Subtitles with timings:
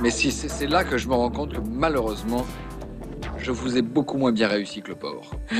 [0.00, 2.44] Mais si c'est là que je me rends compte que malheureusement,
[3.38, 5.30] je vous ai beaucoup moins bien réussi que le porc.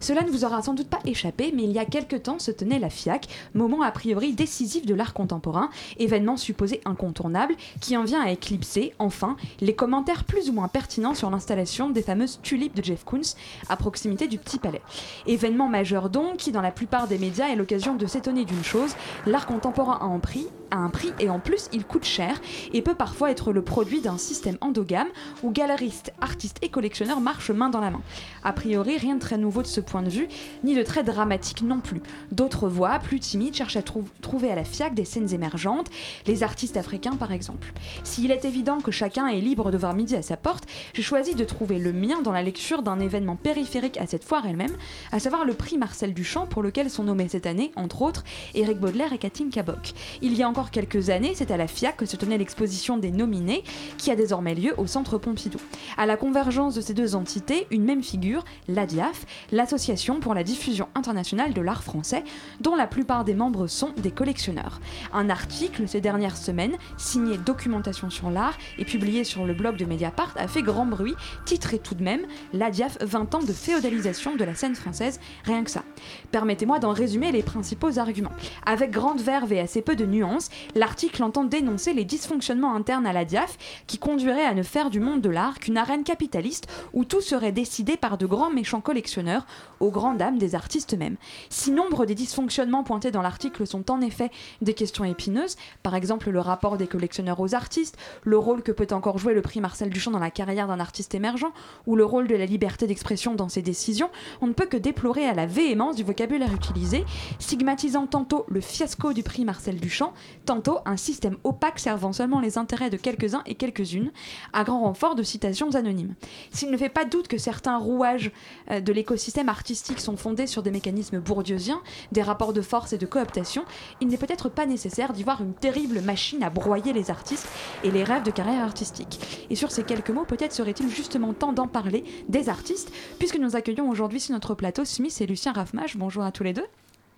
[0.00, 2.50] Cela ne vous aura sans doute pas échappé, mais il y a quelque temps se
[2.50, 8.04] tenait la FIAC, moment a priori décisif de l'art contemporain, événement supposé incontournable, qui en
[8.04, 12.74] vient à éclipser, enfin, les commentaires plus ou moins pertinents sur l'installation des fameuses tulipes
[12.74, 13.36] de Jeff Koons
[13.68, 14.82] à proximité du Petit Palais.
[15.26, 18.94] Événement majeur donc, qui dans la plupart des médias est l'occasion de s'étonner d'une chose,
[19.26, 22.40] l'art contemporain a un prix, a un prix et en plus il coûte cher
[22.72, 25.08] et peut parfois être le produit d'un système endogame
[25.42, 28.02] où galeristes, artistes et collectionneurs marchent main dans la main.
[28.42, 30.28] A priori, rien de très nouveau de ce point de vue,
[30.64, 32.02] ni de très dramatique non plus.
[32.32, 35.88] D'autres voix, plus timides, cherchent à trouver à la FIAC des scènes émergentes,
[36.26, 37.72] les artistes africains par exemple.
[38.04, 41.34] S'il est évident que chacun est libre de voir midi à sa porte, j'ai choisi
[41.34, 44.76] de trouver le mien dans la lecture d'un événement périphérique à cette foire elle-même,
[45.12, 48.78] à savoir le prix Marcel Duchamp pour lequel sont nommés cette année, entre autres, Éric
[48.78, 49.94] Baudelaire et Catherine Cabocq.
[50.20, 53.12] Il y a encore quelques années, c'est à la FIAC que se tenait l'exposition des
[53.12, 53.64] nominés,
[53.96, 55.58] qui a désormais lieu au Centre Pompidou.
[55.96, 60.81] À la convergence de ces deux entités, une même figure, l'ADIAF, l'Association pour la diffusion
[60.94, 62.24] internationale de l'art français,
[62.60, 64.80] dont la plupart des membres sont des collectionneurs.
[65.12, 69.84] Un article ces dernières semaines, signé Documentation sur l'art et publié sur le blog de
[69.84, 71.14] Mediapart, a fait grand bruit,
[71.44, 75.70] titré tout de même L'ADIAF 20 ans de féodalisation de la scène française, rien que
[75.70, 75.82] ça.
[76.30, 78.32] Permettez-moi d'en résumer les principaux arguments.
[78.66, 83.12] Avec grande verve et assez peu de nuances, l'article entend dénoncer les dysfonctionnements internes à
[83.12, 87.04] la DIAF qui conduiraient à ne faire du monde de l'art qu'une arène capitaliste où
[87.04, 89.46] tout serait décidé par de grands méchants collectionneurs
[89.80, 91.16] aux grandes dames des artistes mêmes.
[91.48, 96.30] Si nombre des dysfonctionnements pointés dans l'article sont en effet des questions épineuses, par exemple
[96.30, 99.90] le rapport des collectionneurs aux artistes, le rôle que peut encore jouer le prix Marcel
[99.90, 101.52] Duchamp dans la carrière d'un artiste émergent,
[101.86, 104.10] ou le rôle de la liberté d'expression dans ses décisions,
[104.40, 107.04] on ne peut que déplorer à la véhémence du vocabulaire utilisé,
[107.38, 110.12] stigmatisant tantôt le fiasco du prix Marcel Duchamp,
[110.44, 114.12] tantôt un système opaque servant seulement les intérêts de quelques-uns et quelques-unes,
[114.52, 116.14] à grand renfort de citations anonymes.
[116.50, 118.30] S'il ne fait pas doute que certains rouages
[118.70, 121.80] euh, de l'écosystème artistique sont fondés sur des mécanismes bourdieusiens,
[122.12, 123.64] des rapports de force et de cooptation,
[124.00, 127.48] il n'est peut-être pas nécessaire d'y voir une terrible machine à broyer les artistes
[127.84, 129.46] et les rêves de carrière artistique.
[129.50, 133.56] Et sur ces quelques mots, peut-être serait-il justement temps d'en parler des artistes, puisque nous
[133.56, 135.96] accueillons aujourd'hui sur notre plateau Smith et Lucien Raffmage.
[135.96, 136.66] Bonjour à tous les deux.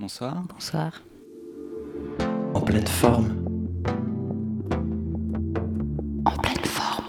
[0.00, 0.42] Bonsoir.
[0.48, 1.00] Bonsoir
[2.54, 3.34] en pleine forme.
[6.24, 7.03] En pleine forme.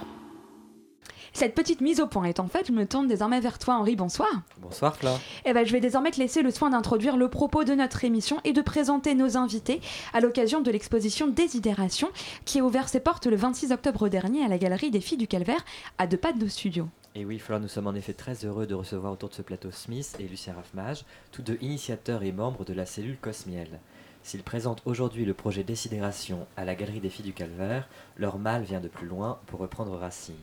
[1.36, 3.98] Cette petite mise au point est en fait, je me tourne désormais vers toi Henri,
[3.98, 4.30] bonsoir.
[4.60, 5.20] Bonsoir Fla.
[5.44, 8.40] Eh ben, je vais désormais te laisser le soin d'introduire le propos de notre émission
[8.46, 9.82] et de présenter nos invités
[10.14, 12.08] à l'occasion de l'exposition Désidération
[12.46, 15.28] qui a ouvert ses portes le 26 octobre dernier à la galerie des Filles du
[15.28, 15.66] Calvaire
[15.98, 16.88] à deux pas de nos studios.
[17.16, 19.72] Et oui, Flora, nous sommes en effet très heureux de recevoir autour de ce plateau
[19.72, 21.04] Smith et Lucien Raffmage,
[21.34, 23.82] tous deux initiateurs et membres de la cellule Cosmiel.
[24.24, 28.64] S'ils présentent aujourd'hui le projet Décidération à la Galerie des Filles du Calvaire, leur mal
[28.64, 30.36] vient de plus loin pour reprendre racine.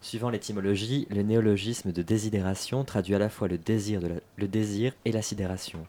[0.00, 4.00] Suivant l'étymologie, le néologisme de désidération traduit à la fois le désir,
[5.04, 5.80] et la sidération.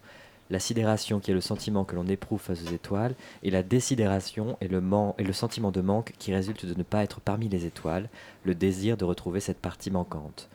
[0.49, 4.57] La sidération qui est le sentiment que l'on éprouve face aux étoiles, et la désidération
[4.61, 4.81] est le,
[5.19, 8.09] est le sentiment de manque qui résulte de ne pas être parmi les étoiles,
[8.45, 10.49] le désir de retrouver cette partie manquante.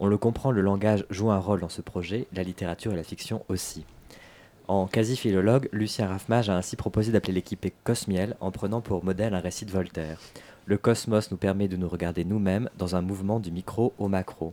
[0.00, 3.02] On le comprend, le langage joue un rôle dans ce projet, la littérature et la
[3.02, 3.86] fiction aussi.
[4.68, 9.40] En quasi-philologue, Lucien Raffmage a ainsi proposé d'appeler l'équipe Cosmiel en prenant pour modèle un
[9.40, 10.20] récit de Voltaire.
[10.68, 14.52] Le cosmos nous permet de nous regarder nous-mêmes dans un mouvement du micro au macro.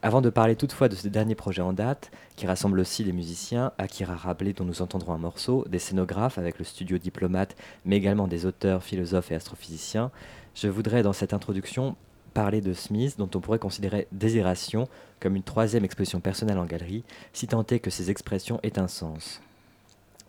[0.00, 3.70] Avant de parler toutefois de ce dernier projet en date, qui rassemble aussi des musiciens,
[3.76, 8.26] Akira Rabelais dont nous entendrons un morceau, des scénographes avec le studio diplomate, mais également
[8.26, 10.10] des auteurs, philosophes et astrophysiciens,
[10.54, 11.94] je voudrais dans cette introduction
[12.32, 14.88] parler de Smith, dont on pourrait considérer Désiration
[15.20, 17.04] comme une troisième expression personnelle en galerie,
[17.34, 19.42] si tant est que ces expressions aient un sens.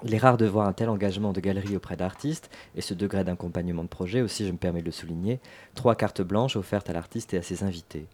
[0.07, 3.23] Il est rare de voir un tel engagement de galerie auprès d'artistes, et ce degré
[3.23, 5.39] d'accompagnement de projet aussi, je me permets de le souligner,
[5.73, 8.05] trois cartes blanches offertes à l'artiste et à ses invités.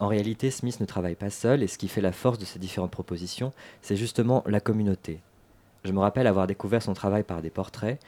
[0.00, 2.58] En réalité, Smith ne travaille pas seul, et ce qui fait la force de ses
[2.58, 3.52] différentes propositions,
[3.82, 5.20] c'est justement la communauté.
[5.84, 8.00] Je me rappelle avoir découvert son travail par des portraits,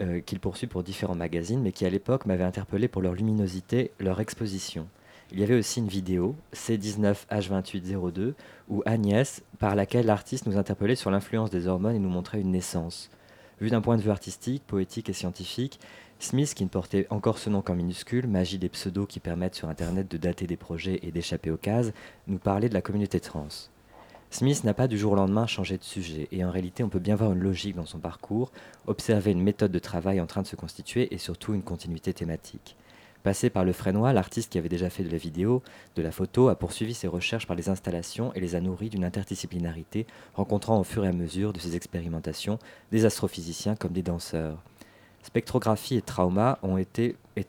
[0.00, 3.92] euh, qu'il poursuit pour différents magazines, mais qui à l'époque m'avaient interpellé pour leur luminosité,
[4.00, 4.88] leur exposition.
[5.34, 8.34] Il y avait aussi une vidéo, C19H2802,
[8.68, 12.50] où Agnès, par laquelle l'artiste nous interpellait sur l'influence des hormones et nous montrait une
[12.50, 13.08] naissance.
[13.58, 15.80] Vu d'un point de vue artistique, poétique et scientifique,
[16.18, 19.70] Smith, qui ne portait encore ce nom qu'en minuscule, magie des pseudos qui permettent sur
[19.70, 21.92] Internet de dater des projets et d'échapper aux cases,
[22.26, 23.48] nous parlait de la communauté trans.
[24.30, 26.98] Smith n'a pas du jour au lendemain changé de sujet, et en réalité on peut
[26.98, 28.52] bien voir une logique dans son parcours,
[28.86, 32.76] observer une méthode de travail en train de se constituer et surtout une continuité thématique.
[33.22, 35.62] Passé par le Frénois, l'artiste qui avait déjà fait de la vidéo,
[35.94, 39.04] de la photo, a poursuivi ses recherches par les installations et les a nourries d'une
[39.04, 42.58] interdisciplinarité, rencontrant au fur et à mesure de ses expérimentations
[42.90, 44.62] des astrophysiciens comme des danseurs.
[45.22, 47.46] Spectrographie et trauma ont été, et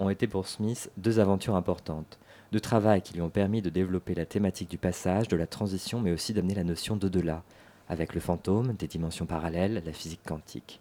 [0.00, 2.18] ont été pour Smith deux aventures importantes
[2.52, 6.00] de travail qui lui ont permis de développer la thématique du passage, de la transition,
[6.00, 7.42] mais aussi d'amener la notion d'au-delà,
[7.88, 10.80] avec le fantôme, des dimensions parallèles, la physique quantique,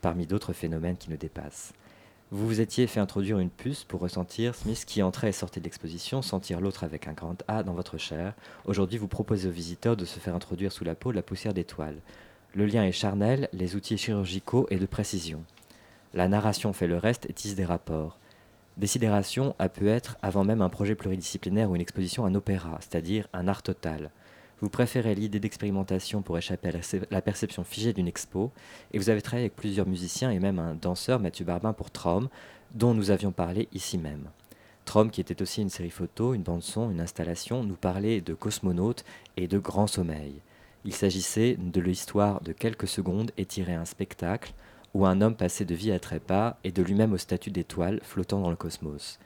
[0.00, 1.74] parmi d'autres phénomènes qui nous dépassent.
[2.32, 5.66] Vous vous étiez fait introduire une puce pour ressentir Smith qui entrait et sortait de
[5.66, 8.32] l'exposition, sentir l'autre avec un grand A dans votre chair.
[8.64, 11.98] Aujourd'hui, vous proposez aux visiteurs de se faire introduire sous la peau la poussière d'étoiles.
[12.54, 15.44] Le lien est charnel, les outils chirurgicaux et de précision.
[16.14, 18.18] La narration fait le reste et tisse des rapports.
[18.78, 23.28] Décidération a pu être avant même un projet pluridisciplinaire ou une exposition un opéra, c'est-à-dire
[23.34, 24.10] un art total.
[24.62, 26.72] Vous préférez l'idée d'expérimentation pour échapper à
[27.10, 28.52] la perception figée d'une expo,
[28.92, 32.28] et vous avez travaillé avec plusieurs musiciens et même un danseur, Mathieu Barbin, pour Traum,
[32.72, 34.30] dont nous avions parlé ici même.
[34.84, 39.04] Traum, qui était aussi une série photo, une bande-son, une installation, nous parlait de cosmonautes
[39.36, 40.40] et de grand sommeil.
[40.84, 44.54] Il s'agissait de l'histoire de quelques secondes étirées un spectacle,
[44.94, 48.40] où un homme passait de vie à trépas et de lui-même au statut d'étoile flottant
[48.40, 49.18] dans le cosmos.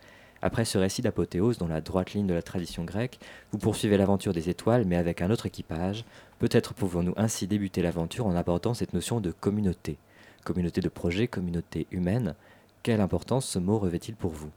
[0.47, 3.19] Après ce récit d'apothéose dans la droite ligne de la tradition grecque,
[3.51, 6.05] vous poursuivez l'aventure des étoiles mais avec un autre équipage.
[6.39, 9.99] Peut-être pouvons-nous ainsi débuter l'aventure en abordant cette notion de communauté.
[10.45, 12.37] Communauté de projet, communauté humaine.
[12.85, 14.53] Quelle importance ce mot revêt-il pour vous?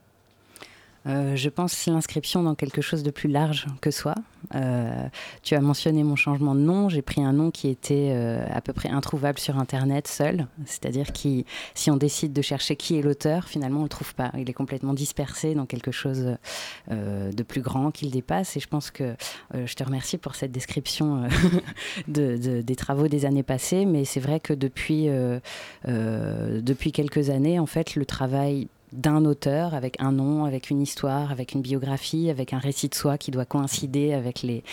[1.10, 4.14] Euh, je pense l'inscription dans quelque chose de plus large que soi.
[4.54, 5.08] Euh,
[5.42, 6.88] tu as mentionné mon changement de nom.
[6.88, 10.48] J'ai pris un nom qui était euh, à peu près introuvable sur Internet seul.
[10.66, 14.14] C'est-à-dire qui, si on décide de chercher qui est l'auteur, finalement on ne le trouve
[14.14, 14.32] pas.
[14.38, 16.36] Il est complètement dispersé dans quelque chose
[16.90, 18.56] de plus grand qu'il dépasse.
[18.58, 19.16] Et je pense que
[19.54, 21.28] je te remercie pour cette description
[22.08, 23.86] de, des travaux des années passées.
[23.86, 25.08] Mais c'est vrai que depuis,
[25.86, 31.32] depuis quelques années, en fait, le travail d'un auteur avec un nom, avec une histoire,
[31.32, 34.64] avec une biographie, avec un récit de soi qui doit coïncider avec les,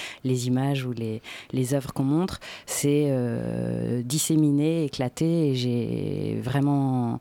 [0.47, 7.21] images ou les, œuvres qu'on montre, c'est euh, disséminé, éclaté et j'ai vraiment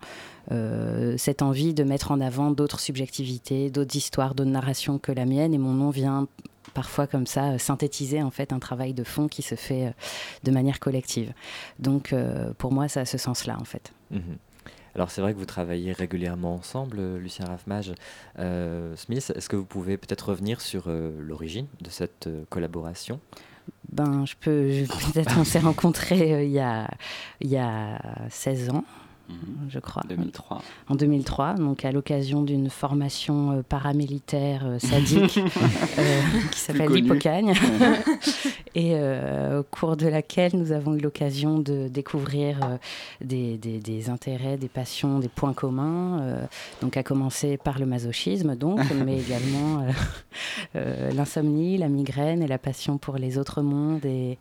[0.51, 5.25] euh, cette envie de mettre en avant d'autres subjectivités, d'autres histoires, d'autres narrations que la
[5.25, 6.27] mienne et mon nom vient
[6.73, 9.91] parfois comme ça synthétiser en fait un travail de fond qui se fait euh,
[10.43, 11.33] de manière collective.
[11.79, 12.13] Donc
[12.57, 13.91] pour moi ça a ce sens-là en fait.
[14.11, 14.19] Mmh
[14.95, 17.93] alors c'est vrai que vous travaillez régulièrement ensemble, euh, Lucien Raffmage,
[18.39, 19.33] euh, Smith.
[19.35, 23.19] Est-ce que vous pouvez peut-être revenir sur euh, l'origine de cette collaboration?
[23.91, 24.71] Ben, je peux
[25.11, 26.89] peut-être on s'est rencontrés il, y a,
[27.41, 27.99] il y a
[28.29, 28.85] 16 ans.
[29.29, 29.69] Mhm.
[29.69, 30.03] je crois.
[30.07, 30.61] 2003.
[30.87, 35.39] En 2003, donc à l'occasion d'une formation euh, paramilitaire euh, sadique
[35.97, 37.53] euh, qui s'appelle l'Hippocagne,
[38.75, 42.77] et au cours de laquelle nous avons eu l'occasion de découvrir
[43.21, 46.47] des, des, intérêts, des passions, des points communs.
[46.81, 49.85] donc à commencer par le masochisme, donc, mais également
[50.73, 54.37] l'insomnie, la migraine et la passion pour les autres mondes et,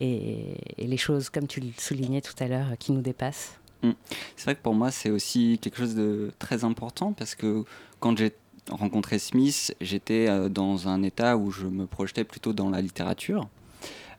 [0.00, 3.58] et, et les choses, comme tu le soulignais tout à l'heure, qui nous dépassent.
[3.82, 3.90] Mm.
[4.36, 7.64] C'est vrai que pour moi, c'est aussi quelque chose de très important parce que
[8.00, 8.32] quand j'ai
[8.70, 13.48] rencontré Smith, j'étais euh, dans un état où je me projetais plutôt dans la littérature.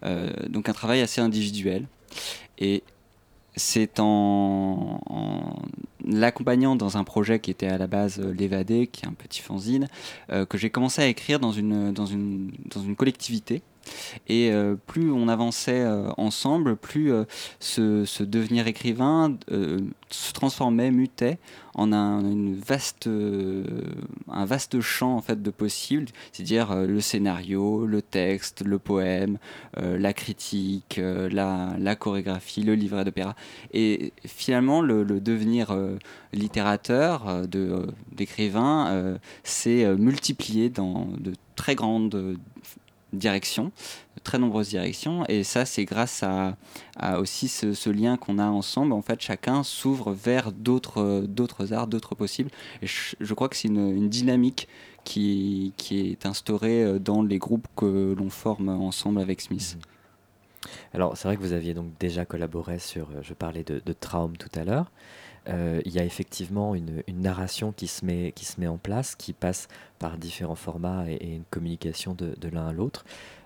[0.03, 1.87] Euh, donc un travail assez individuel.
[2.57, 2.83] Et
[3.55, 5.01] c'est en,
[6.05, 9.41] l'accompagnant dans un projet qui était à la base euh, l'Évadé, qui est un petit
[9.41, 9.87] fanzine,
[10.49, 13.61] que j'ai commencé à écrire dans une, dans une, dans une collectivité
[14.27, 17.25] et euh, plus on avançait euh, ensemble, plus euh,
[17.59, 19.37] ce, devenir écrivain
[20.09, 21.37] se transformait, mutait
[21.75, 22.21] en un,
[22.55, 29.37] vaste, un vaste champ en fait de possibles, c'est-à-dire le scénario, le texte, le poème,
[29.77, 33.35] la critique, la, chorégraphie, le livret d'opéra.
[33.71, 35.77] Et finalement, le, devenir
[36.33, 37.47] littérateur,
[38.11, 42.37] d'écrivain, s'est multiplié dans de très grandes
[43.13, 43.71] directions,
[44.23, 45.25] très nombreuses directions.
[45.27, 46.55] Et ça, c'est grâce à,
[47.19, 48.93] aussi ce, lien qu'on a ensemble.
[48.93, 52.51] En fait, chacun s'ouvre vers d'autres, arts, d'autres possibles.
[52.81, 54.67] Et je, crois que c'est une, dynamique
[55.03, 59.77] qui, est instaurée dans les groupes que l'on forme ensemble avec Smith.
[60.93, 64.35] Alors c'est vrai que vous aviez donc déjà collaboré sur, je parlais de, de Traum
[64.35, 64.91] tout à l'heure.
[65.47, 69.15] Euh, il y a effectivement une, narration qui se, met, qui se met en place,
[69.15, 69.67] qui passe
[69.97, 73.05] par différents formats et, une communication de, l'un à l'autre.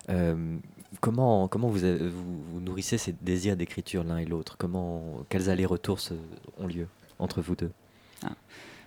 [0.10, 0.58] Euh,
[1.00, 4.58] comment comment vous, vous, nourrissez ces désirs d'écriture l'un et l'autre?
[4.58, 6.00] Comment Quels allers-retours
[6.60, 6.88] ont lieu
[7.20, 7.72] entre vous deux?
[8.26, 8.32] Ah.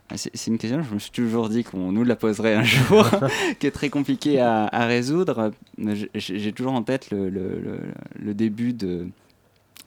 [0.09, 3.11] Ah, c'est une question, je me suis toujours dit qu'on nous la poserait un jour,
[3.59, 5.51] qui est très compliquée à, résoudre.
[6.15, 9.09] J'ai toujours en tête le, le début de,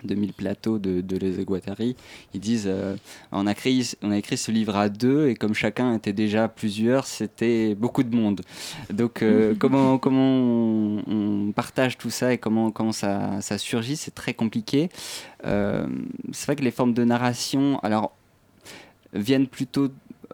[0.04, 1.96] 2000 plateaux de, de Les Guattari,
[2.34, 2.96] ils disent euh,
[3.32, 6.48] on, a créé, on a écrit ce livre à deux et comme chacun était déjà
[6.48, 8.42] plusieurs, c'était beaucoup de monde.
[8.92, 14.16] Donc euh, comment, comment on, partage tout ça et comment, comment ça, ça surgit, c'est
[14.16, 14.90] très compliqué.
[15.46, 15.88] Euh,
[16.32, 18.14] c'est vrai que les formes de narration alors,
[19.14, 19.90] viennent plutôt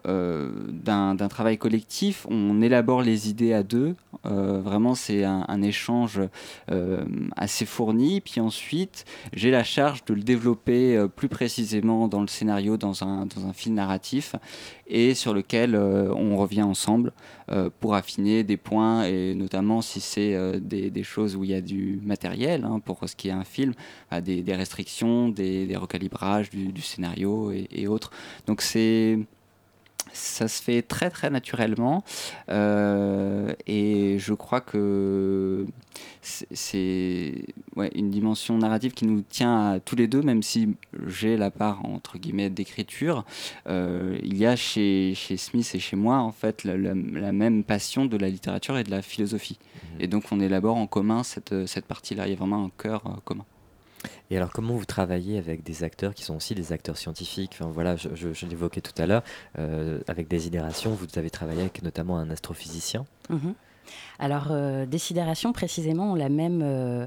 [0.05, 2.27] d'un travail collectif.
[2.29, 3.95] On élabore les idées à deux.
[4.25, 6.21] Euh, vraiment, c'est un, échange
[6.71, 7.03] euh,
[7.35, 8.21] assez fourni.
[8.21, 13.25] Puis ensuite, j'ai la charge de le développer plus précisément dans le scénario, dans un,
[13.25, 14.35] dans un film narratif,
[14.88, 17.12] et sur lequel on revient ensemble
[17.79, 21.62] pour affiner des points, et notamment si c'est des, des, choses où il y a
[21.62, 23.74] du matériel, hein, pour ce qui est un film,
[24.21, 28.12] des, des, restrictions, des, des recalibrages du, scénario et, et autres.
[28.47, 29.19] Donc c'est
[30.13, 32.03] ça se fait très très naturellement
[32.50, 35.65] euh, et je crois que
[36.21, 37.45] c'est
[37.75, 40.75] ouais, une dimension narrative qui nous tient à tous les deux, même si
[41.07, 43.25] j'ai la part entre guillemets d'écriture.
[43.67, 46.93] Euh, il y a chez, chez, Smith et chez moi en fait la,
[47.31, 49.59] même passion de la littérature et de la philosophie.
[49.62, 50.01] Mmh.
[50.01, 52.27] Et donc on élabore en commun cette, cette partie-là.
[52.27, 53.45] Il y a vraiment un cœur euh, commun.
[54.29, 57.57] Et alors, comment vous travaillez avec des acteurs qui sont aussi des acteurs scientifiques?
[57.59, 59.24] Voilà, Je, l'évoquais tout à l'heure,
[59.57, 63.05] euh, avec des idérations, vous avez travaillé avec notamment un astrophysicien.
[63.29, 63.53] Mhm.
[64.20, 66.62] Alors, euh, Décidération, précisément, on l'a même.
[66.63, 67.06] Euh,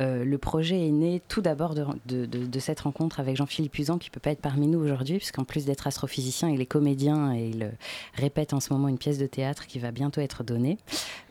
[0.00, 4.12] euh, le projet est né tout d'abord de, cette rencontre avec Jean-Philippe Usan, qui ne
[4.12, 7.72] peut pas être parmi nous aujourd'hui, puisqu'en plus d'être astrophysicien, il est comédien et il
[8.14, 10.78] répète en ce moment une pièce de théâtre qui va bientôt être donnée,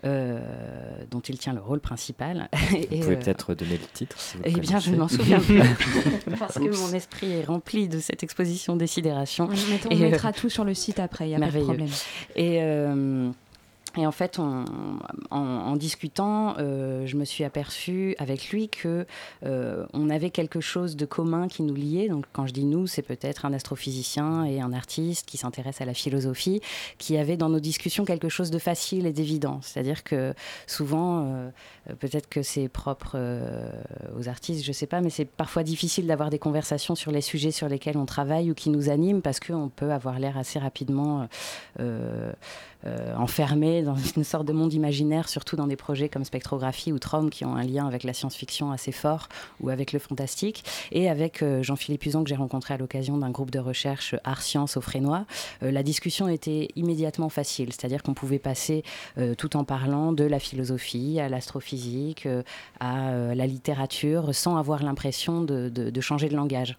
[0.04, 2.50] dont il tient le rôle principal.
[2.92, 5.62] Vous pouvez peut-être donner le titre Eh bien, je ne m'en souviens plus,
[6.38, 9.48] parce que mon esprit est rempli de cette exposition Décidération.
[9.89, 11.89] On, mettra tout sur le site après, il n'y a pas de problème.
[12.36, 12.62] Et.
[13.96, 19.06] Et en fait, en, discutant, euh, je me suis aperçue avec lui que
[19.46, 22.10] euh, on avait quelque chose de commun qui nous liait.
[22.10, 25.86] Donc, quand je dis nous, c'est peut-être un astrophysicien et un artiste qui s'intéresse à
[25.86, 26.62] la philosophie,
[26.98, 29.60] qui avait dans nos discussions quelque chose de facile et d'évident.
[29.62, 30.34] C'est-à-dire que
[30.65, 31.50] souvent, euh,
[32.00, 33.17] peut-être que c'est propre
[34.17, 37.22] aux artistes, je ne sais pas, mais c'est parfois difficile d'avoir des conversations sur les
[37.22, 40.60] sujets sur lesquels on travaille ou qui nous animent parce qu'on peut avoir l'air assez
[40.60, 41.27] rapidement
[42.86, 47.00] euh, enfermé dans une sorte de monde imaginaire, surtout dans des projets comme Spectrographie ou
[47.00, 49.29] Traum qui ont un lien avec la science-fiction assez fort
[49.62, 50.63] ou avec le fantastique.
[50.91, 54.43] Et avec euh, Jean-Philippe Usan que j'ai rencontré à l'occasion d'un groupe de recherche art
[54.43, 55.25] science au Frénois,
[55.63, 58.84] euh, la discussion était immédiatement facile, c'est-à-dire qu'on pouvait passer
[59.38, 62.27] tout en parlant de la philosophie à l'astrophysique,
[62.79, 66.77] à la littérature, sans avoir l'impression de, changer de langage.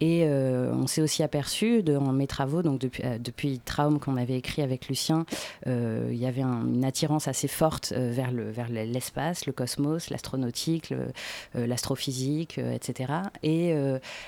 [0.00, 4.62] Et on s'est aussi aperçu dans mes travaux, donc depuis, depuis Traum qu'on avait écrit
[4.62, 9.46] avec Lucien, euh, il y avait une attirance assez forte euh, vers, le, vers l'espace,
[9.46, 13.12] le cosmos, l'astronautique, euh, l'astrophysique, etc.
[13.42, 13.74] Et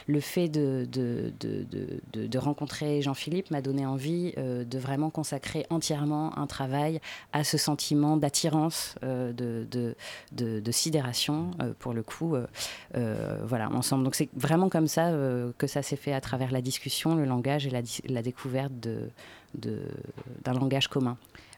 [0.06, 6.36] le fait de, de, de, de rencontrer Jean-Philippe m'a donné envie de vraiment consacrer entièrement
[6.38, 7.00] un travail
[7.32, 9.66] à ce sentiment d'attirance, de,
[10.32, 12.36] de, sidération, pour le coup,
[12.94, 14.04] voilà, ensemble.
[14.04, 15.12] Donc c'est vraiment comme ça
[15.58, 19.10] que ça s'est fait à travers la discussion, le langage et la découverte de,
[19.54, 21.16] d'un langage commun.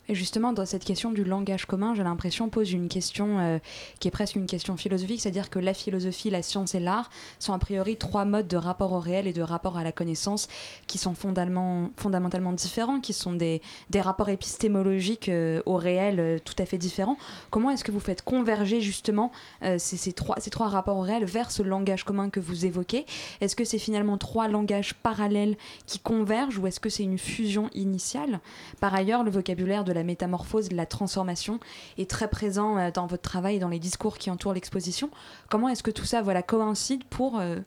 [0.09, 3.59] Et justement, dans cette question du langage commun, j'ai l'impression pose une question euh,
[4.00, 7.52] qui est presque une question philosophique, c'est-à-dire que la philosophie, la science et l'art sont
[7.52, 10.49] a priori trois modes de rapport au réel et de rapport à la connaissance
[10.88, 16.56] qui sont fondamentalement, différents, qui sont des, des rapports épistémologiques euh, au réel euh, tout
[16.59, 17.16] à fait différents.
[17.50, 19.30] Comment est-ce que vous faites converger justement
[19.62, 23.06] ces, ces, trois, ces trois rapports au réel vers ce langage commun que vous évoquez?
[23.40, 25.56] Est-ce que c'est finalement trois langages parallèles
[25.87, 28.40] qui convergent ou est-ce que c'est une fusion initiale?
[28.80, 31.61] Par ailleurs, le vocabulaire de la métamorphose, de la transformation
[31.99, 35.11] est très présent euh, dans votre travail dans les discours qui entourent l'exposition.
[35.49, 37.58] Comment est-ce que tout ça voilà, coïncide pour euh,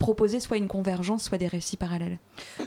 [0.00, 2.18] proposer soit une convergence, soit des récits parallèles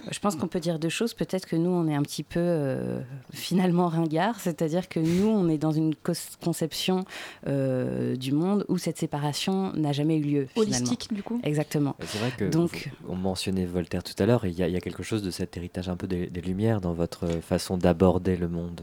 [0.10, 1.14] Je pense qu'on peut dire deux choses.
[1.14, 3.02] Peut-être que nous, on est un petit peu euh,
[3.34, 5.94] finalement ringard, c'est-à-dire que nous, on est dans une
[6.42, 7.04] conception
[7.46, 10.48] du monde où cette séparation n'a jamais eu lieu.
[10.56, 11.98] Holistique, du coup Exactement.
[12.06, 15.04] C'est vrai que Donc, on mentionnait Voltaire tout à l'heure, et il y, a quelque
[15.04, 18.82] chose de cet héritage un peu des Lumières dans votre façon d'aborder le monde.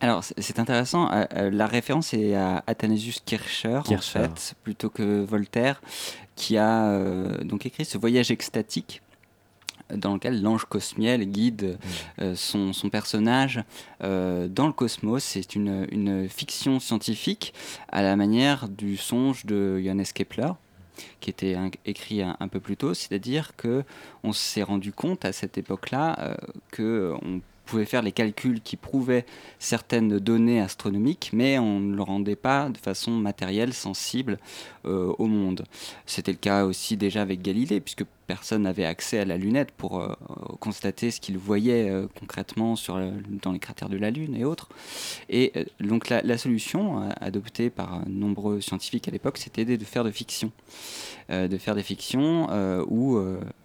[0.00, 1.10] Alors, c'est intéressant.
[1.10, 5.80] Euh, euh, la référence est à Athanasius Kircher, en fait, plutôt que Voltaire,
[6.36, 9.02] qui a euh, donc écrit ce voyage extatique
[9.94, 11.78] dans lequel l'ange Cosmiel guide
[12.18, 12.34] mm.
[12.34, 13.62] son, personnage
[14.00, 15.22] dans le cosmos.
[15.22, 17.52] C'est une, fiction scientifique
[17.92, 20.52] à la manière du songe de Johannes Kepler
[21.20, 23.84] qui était écrit un, peu plus tôt, c'est-à-dire que
[24.22, 26.36] on s'est rendu compte à cette époque-là
[26.70, 29.26] que on pouvait faire les calculs qui prouvaient
[29.58, 34.38] certaines données astronomiques, mais on ne le rendait pas de façon matérielle, sensible
[34.84, 35.64] euh, au monde.
[36.06, 40.00] C'était le cas aussi déjà avec Galilée, puisque personne n'avait accès à la lunette pour
[40.00, 40.14] euh,
[40.60, 42.98] constater ce qu'il voyait euh, concrètement sur
[43.42, 44.68] dans les cratères de la Lune et autres.
[45.28, 50.50] Et donc la, solution adoptée par nombreux scientifiques à l'époque, c'était de faire de fiction.
[51.30, 52.48] de faire des fictions
[52.88, 53.18] où,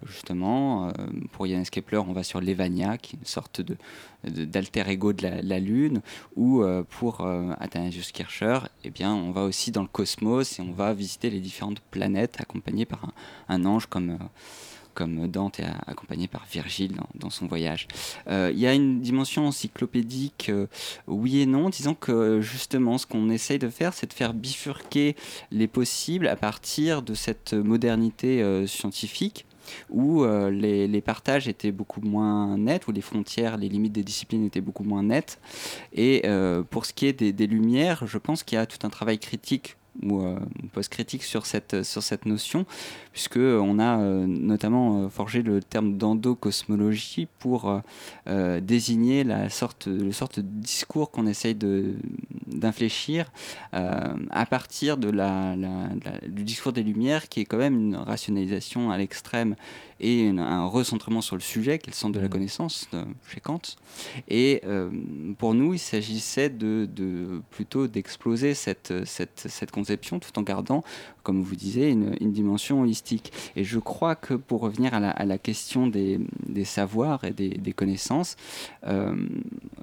[0.05, 0.91] justement,
[1.31, 3.75] pour Johannes Kepler, on va sur l'Evania, qui est une sorte de,
[4.23, 6.01] d'alter ego de la, Lune,
[6.35, 7.25] ou pour
[7.59, 11.39] Athanasius Kircher, eh bien, on va aussi dans le cosmos et on va visiter les
[11.39, 13.11] différentes planètes accompagné par
[13.47, 14.17] un, ange comme
[14.99, 17.87] comme Dante accompagné par Virgile dans, son voyage.
[18.27, 20.67] Euh, il y a une dimension encyclopédique, euh,
[21.07, 25.15] oui et non, disons que justement ce qu'on essaye de faire, c'est de faire bifurquer
[25.51, 29.45] les possibles à partir de cette modernité euh, scientifique
[29.89, 34.45] où les, les, partages étaient beaucoup moins nets, où les frontières, les limites des disciplines
[34.45, 35.39] étaient beaucoup moins nettes.
[35.93, 36.23] Et
[36.69, 39.77] pour ce qui est des Lumières, je pense qu'il y a tout un travail critique
[40.03, 40.39] ou euh,
[40.73, 42.65] post-critique sur cette, sur cette notion,
[43.11, 47.81] puisqu'on a euh, notamment euh, forgé le terme d'endocosmologie pour
[48.61, 51.55] désigner le sorte de discours qu'on essaye
[52.47, 53.31] d'infléchir
[53.71, 55.55] à partir de la,
[56.27, 59.55] du discours des Lumières, qui est quand même une rationalisation à l'extrême
[59.99, 62.29] et un recentrement sur le sujet, qui est le centre de la mmh.
[62.29, 62.89] connaissance
[63.27, 63.61] chez Kant.
[64.27, 64.61] Et
[65.37, 70.83] pour nous, il s'agissait de, de, plutôt d'exploser cette, cette, cette conception tout en gardant,
[71.23, 73.31] comme vous disiez, une, dimension holistique.
[73.55, 77.31] Et je crois que pour revenir à la, à la question des, des, savoirs et
[77.31, 78.35] des, des connaissances,
[78.87, 79.15] euh,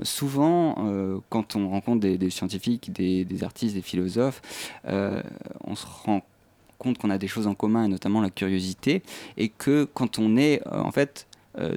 [0.02, 4.42] souvent, euh, quand on rencontre des, scientifiques, des, des, artistes, des philosophes,
[4.86, 5.22] euh,
[5.64, 6.35] on se rend compte
[6.78, 9.02] qu'on a des choses en commun, et notamment la curiosité,
[9.36, 11.26] et que quand on est en fait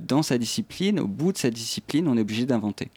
[0.01, 2.89] dans sa discipline, au bout de sa discipline, on est obligé d'inventer.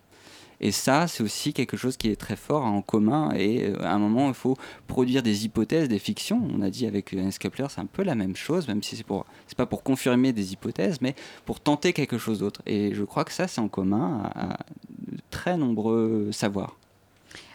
[0.62, 3.32] Et ça, c'est aussi quelque chose qui est très fort en commun.
[3.34, 6.40] Et euh, à un moment, il faut produire des hypothèses, des fictions.
[6.54, 9.02] On a dit avec Hans Kepler, c'est un peu la même chose, même si c'est
[9.02, 12.62] pour, c'est pas pour confirmer des hypothèses, mais pour tenter quelque chose d'autre.
[12.64, 14.58] Et je crois que ça, c'est en commun à, à
[15.30, 16.76] très nombreux savoirs.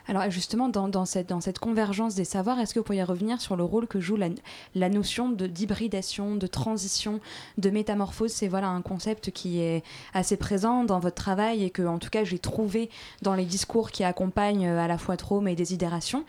[0.09, 3.87] Alors justement, dans, cette, convergence des savoirs, est-ce que vous pourriez revenir sur le rôle
[3.87, 7.19] que joue la, notion d'hybridation, de, transition,
[7.57, 8.31] de métamorphose?
[8.31, 12.09] C'est voilà un concept qui est assez présent dans votre travail et que, en tout
[12.09, 12.89] cas, j'ai trouvé
[13.21, 16.23] dans les discours qui accompagnent euh, à la fois Trôme et Désidération.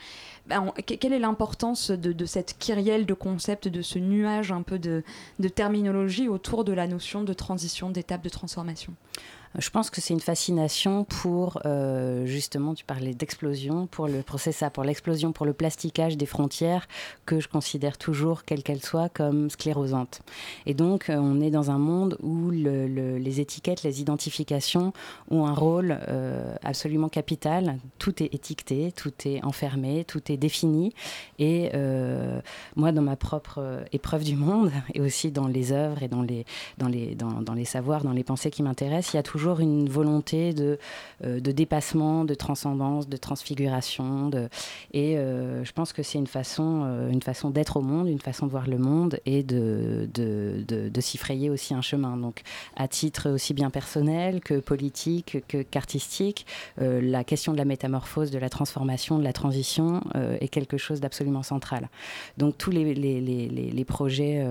[0.47, 5.03] Ben, quelle est l'importance de, cette kyrielle de concepts, de ce nuage un peu de
[5.55, 8.95] terminologie autour de la notion de transition, d'étape de transformation?
[9.57, 14.63] Je pense que c'est une fascination pour, euh, justement, tu parlais d'explosion, pour le process
[14.73, 16.89] pour l'explosion, pour le plasticage des frontières
[17.27, 20.21] que je considère toujours, quelles qu'elles soient, comme sclérosantes.
[20.67, 24.93] Et donc, euh, on est dans un monde où les étiquettes, les identifications
[25.31, 27.79] ont un rôle euh, absolument capital.
[27.99, 30.93] Tout est étiqueté, tout est enfermé, tout est défini.
[31.39, 31.71] Et
[32.77, 36.45] moi, dans ma propre épreuve du monde, et aussi dans les œuvres et dans les,
[36.79, 39.38] dans les, dans, dans les savoirs, dans les pensées qui m'intéressent, il y a toujours
[39.39, 40.79] toujours une volonté de,
[41.25, 44.31] euh, de dépassement, de transcendance, de transfiguration.
[44.93, 48.21] Et euh, je pense que c'est une façon, euh, une façon d'être au monde, une
[48.21, 52.17] façon de voir le monde et de, de, s'y frayer aussi un chemin.
[52.17, 52.43] Donc,
[52.75, 56.45] à titre aussi bien personnel que politique, que, qu'artistique,
[56.79, 60.01] la question de la métamorphose, de la transformation, de la transition
[60.41, 61.89] est quelque chose d'absolument central.
[62.37, 64.45] Donc, tous les projets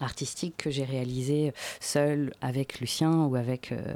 [0.00, 3.94] artistique que j'ai réalisé seul avec Lucien ou avec, euh,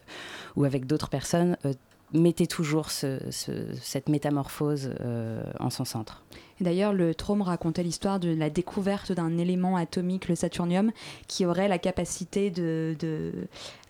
[0.57, 1.73] ou avec d'autres personnes euh,
[2.13, 6.23] mettait toujours cette métamorphose euh, en son centre.
[6.61, 10.93] D'ailleurs, le Trôme racontait l'histoire de la découverte d'un élément atomique, le saturnium,
[11.27, 13.33] qui aurait la capacité de, de,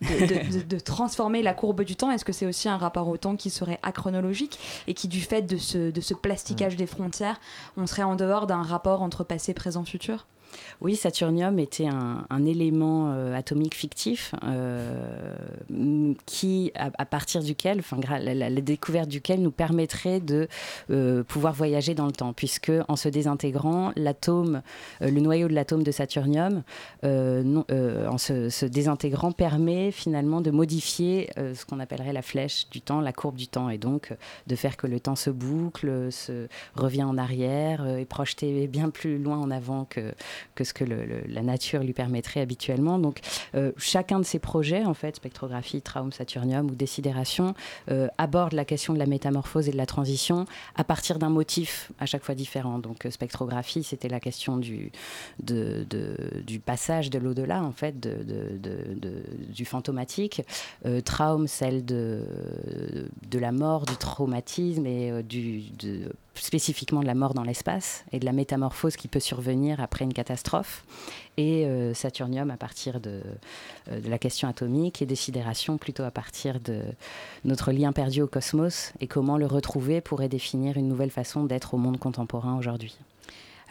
[0.00, 2.10] de, transformer la courbe du temps.
[2.10, 5.42] Est-ce que c'est aussi un rapport au temps qui serait achronologique et qui, du fait
[5.42, 7.40] de ce, de ce plasticage des frontières,
[7.76, 10.26] on serait en dehors d'un rapport entre passé, présent, futur?
[10.80, 18.50] Oui, Saturnium était un, élément euh, atomique fictif euh, qui, à, partir duquel, enfin, la,
[18.60, 20.48] découverte duquel nous permettrait de
[20.90, 24.62] euh, pouvoir voyager dans le temps, puisque en se désintégrant, l'atome,
[25.00, 26.62] le noyau de l'atome de Saturnium,
[27.04, 33.12] en se, désintégrant, permet finalement de modifier ce qu'on appellerait la flèche du temps, la
[33.12, 34.12] courbe du temps, et donc
[34.46, 39.18] de faire que le temps se boucle, se revient en arrière et projeté bien plus
[39.18, 40.12] loin en avant que,
[40.54, 42.98] que ce que la nature lui permettrait habituellement.
[42.98, 43.20] Donc,
[43.54, 47.54] euh, chacun de ces projets, en fait, spectrographie, Traum, Saturnium ou Décidération,
[47.90, 51.92] euh, aborde la question de la métamorphose et de la transition à partir d'un motif
[51.98, 52.78] à chaque fois différent.
[52.78, 54.92] Donc, euh, spectrographie, c'était la question du,
[56.64, 60.42] passage de l'au-delà, en fait, du fantomatique.
[61.04, 62.24] Traum, celle de
[63.32, 65.62] la mort, du traumatisme et du,
[66.34, 70.12] spécifiquement de la mort dans l'espace et de la métamorphose qui peut survenir après une
[70.12, 70.84] catastrophe,
[71.36, 73.20] et euh, Saturnium à partir de,
[73.90, 76.82] euh, de, la question atomique et Décidération plutôt à partir de
[77.44, 81.74] notre lien perdu au cosmos et comment le retrouver pourrait définir une nouvelle façon d'être
[81.74, 82.96] au monde contemporain aujourd'hui.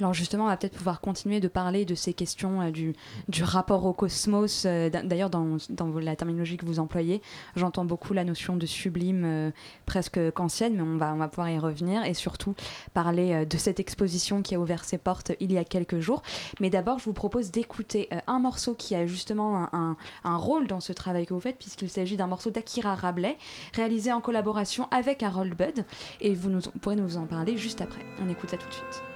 [0.01, 3.85] Alors justement, on va peut-être pouvoir continuer de parler de ces questions euh, du, rapport
[3.85, 4.63] au cosmos.
[4.65, 5.57] Euh, d'ailleurs, dans,
[5.99, 7.21] la terminologie que vous employez,
[7.55, 9.51] j'entends beaucoup la notion de sublime euh,
[9.85, 12.55] presque qu'ancienne, mais on va, pouvoir y revenir et surtout
[12.95, 16.23] parler de cette exposition qui a ouvert ses portes il y a quelques jours.
[16.59, 20.93] Mais d'abord, je vous propose d'écouter un morceau qui a justement un, rôle dans ce
[20.93, 23.37] travail que vous faites, puisqu'il s'agit d'un morceau d'Akira Rabelais,
[23.75, 25.85] réalisé en collaboration avec Harold Budd,
[26.21, 28.01] et vous nous, pourrez nous en parler juste après.
[28.19, 29.10] On écoute ça tout de suite.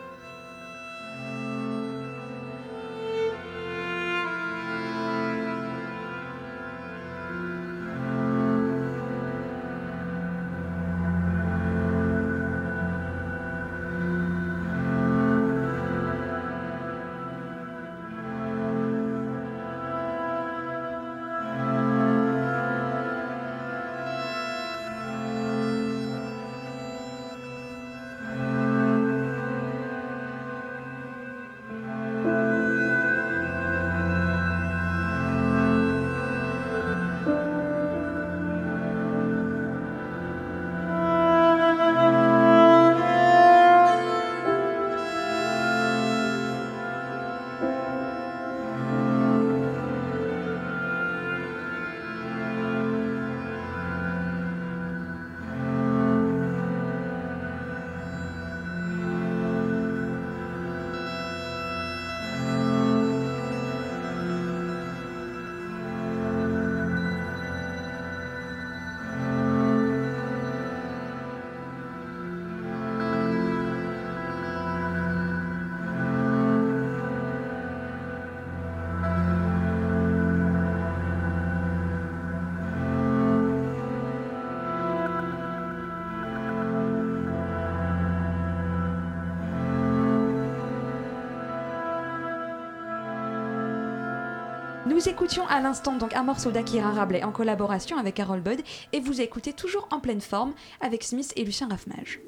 [95.06, 99.00] Nous écoutions à l'instant donc un morceau d'Akira Rabelais en collaboration avec Carol Budd et
[99.00, 102.22] vous écoutez toujours en pleine forme avec Smith et Lucien Raffmage.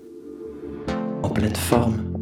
[1.23, 2.13] En pleine forme.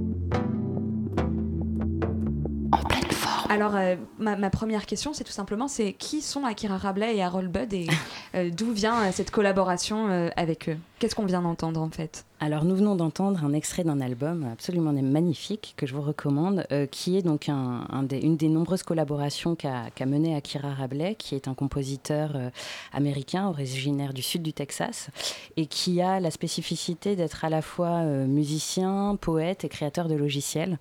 [2.71, 3.51] En pleine forme.
[3.51, 7.51] Alors euh, ma, première question c'est tout simplement c'est qui sont Akira Rabelais et Harold
[7.51, 7.87] Budd et
[8.35, 10.77] euh, d'où vient euh, cette collaboration avec eux?
[10.99, 12.25] Qu'est-ce qu'on vient d'entendre en fait?
[12.41, 16.85] Alors nous venons d'entendre un extrait d'un album absolument magnifique que je vous recommande, euh,
[16.85, 22.33] qui est donc une des nombreuses collaborations qu'a mené Akira Rabelais, qui est un compositeur
[22.35, 22.49] euh,
[22.91, 25.09] américain originaire du sud du Texas
[25.55, 30.15] et qui a la spécificité d'être à la fois euh, musicien, poète et créateur de
[30.15, 30.77] logiciels.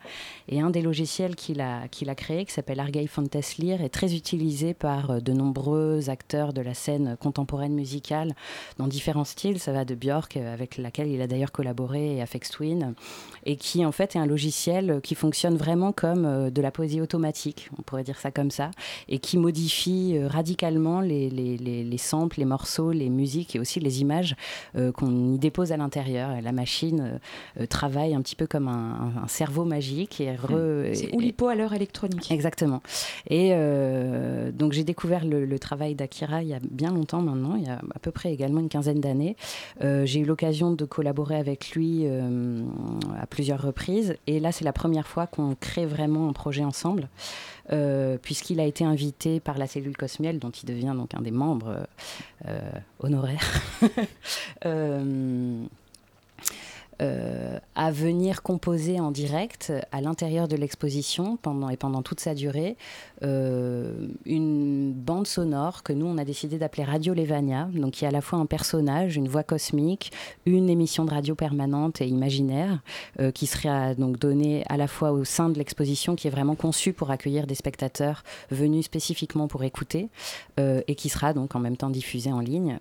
[0.48, 4.14] Et un des logiciels qu'il a, qu'il a créé, qui s'appelle Argyle Fantasleer, est très
[4.14, 8.34] utilisé par de nombreux acteurs de la scène contemporaine musicale
[8.78, 9.60] dans différents styles.
[9.60, 12.94] Ça va de Björk, avec laquelle il a d'ailleurs collaboré à Twin,
[13.46, 17.00] et qui en fait est un logiciel qui fonctionne vraiment comme euh, de la poésie
[17.00, 18.70] automatique, on pourrait dire ça comme ça,
[19.08, 23.80] et qui modifie euh, radicalement les, les, les, samples, les morceaux, les musiques et aussi
[23.80, 24.36] les images
[24.76, 26.30] euh, qu'on y dépose à l'intérieur.
[26.42, 27.20] La machine
[27.68, 30.20] travaille un petit peu comme un, cerveau magique.
[30.20, 30.28] et
[30.94, 32.30] C'est Oulipo à l'heure électronique.
[32.30, 32.82] Exactement.
[33.28, 33.50] Et
[34.52, 37.68] donc j'ai découvert le, le travail d'Akira il y a bien longtemps maintenant, il y
[37.68, 39.36] a à peu près également une quinzaine d'années.
[40.04, 42.62] J'ai eu l'occasion de collaborer avec lui euh,
[43.18, 44.16] à plusieurs reprises.
[44.26, 47.08] Et là, c'est la première fois qu'on crée vraiment un projet ensemble.
[47.72, 51.30] Euh, puisqu'il a été invité par la cellule Cosmiel, dont il devient donc un des
[51.30, 51.86] membres
[52.46, 52.60] euh,
[53.00, 53.62] honoraires.
[57.02, 62.34] euh, à venir composer en direct à l'intérieur de l'exposition pendant, et pendant toute sa
[62.34, 62.76] durée
[63.22, 68.08] euh, une bande sonore que nous on a décidé d'appeler Radio Levania, donc qui est
[68.08, 70.12] à la fois un personnage, une voix cosmique,
[70.46, 72.80] une émission de radio permanente et imaginaire
[73.20, 76.54] euh, qui sera donc donnée à la fois au sein de l'exposition qui est vraiment
[76.54, 80.08] conçue pour accueillir des spectateurs venus spécifiquement pour écouter
[80.58, 82.78] et qui sera donc en même temps diffusée en ligne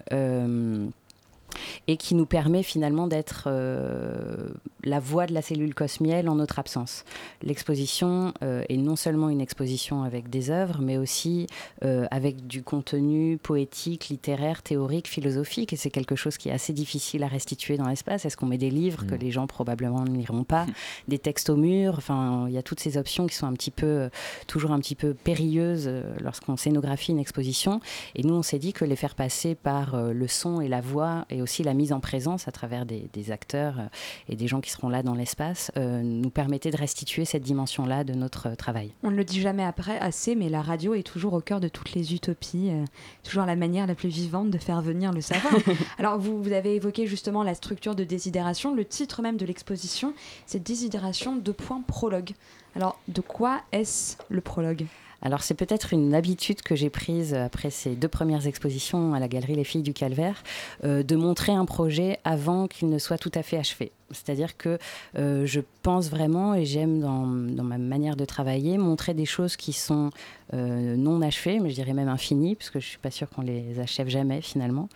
[1.87, 4.49] et qui nous permet finalement d'être euh,
[4.83, 7.05] la voix de la cellule cosmielle en notre absence.
[7.41, 11.47] L'exposition euh, est non seulement une exposition avec des œuvres, mais aussi
[11.83, 16.73] euh, avec du contenu poétique, littéraire, théorique, philosophique, et c'est quelque chose qui est assez
[16.73, 18.25] difficile à restituer dans l'espace.
[18.25, 19.19] Est-ce qu'on met des livres que mm.
[19.19, 20.65] les gens probablement ne liront pas,
[21.07, 21.95] des textes au mur?
[21.97, 24.09] Enfin, il y a toutes ces options qui sont un petit peu,
[24.47, 25.89] toujours un petit peu périlleuses
[26.19, 27.79] lorsqu'on scénographie une exposition.
[28.15, 31.25] Et nous, on s'est dit que les faire passer par le son et la voix
[31.29, 33.87] et aussi la mise en présence à travers des, acteurs euh,
[34.27, 38.03] et des gens qui seront là dans l'espace euh, nous permettait de restituer cette dimension-là
[38.03, 38.93] de notre travail.
[39.03, 41.67] On ne le dit jamais après assez, mais la radio est toujours au cœur de
[41.67, 42.85] toutes les utopies, euh,
[43.23, 45.53] toujours la manière la plus vivante de faire venir le savoir.
[45.99, 50.13] Alors vous, vous, avez évoqué justement la structure de désidération, le titre même de l'exposition,
[50.45, 52.31] c'est désidération de point prologue.
[52.75, 54.85] Alors de quoi est-ce le prologue?
[55.23, 59.29] Alors c'est peut-être une habitude que j'ai prise après ces deux premières expositions à la
[59.29, 60.43] galerie Les Filles du Calvaire,
[60.83, 63.93] euh, de montrer un projet avant qu'il ne soit tout à fait achevé.
[64.11, 64.77] C'est-à-dire que
[65.17, 69.73] euh, je pense vraiment, et j'aime dans, ma manière de travailler, montrer des choses qui
[69.73, 70.11] sont
[70.53, 73.41] non achevées, mais je dirais même infinies, parce que je ne suis pas sûre qu'on
[73.41, 74.89] les achève jamais finalement,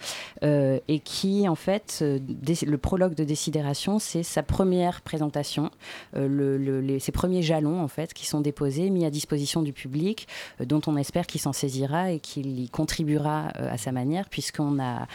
[0.43, 5.71] euh, et qui, en fait, le prologue de Décidération, c'est sa première présentation,
[6.13, 10.27] le, ses premiers jalons, en fait, qui sont déposés, mis à disposition du public,
[10.59, 15.07] dont on espère qu'il s'en saisira et qu'il y contribuera à sa manière, puisqu'on a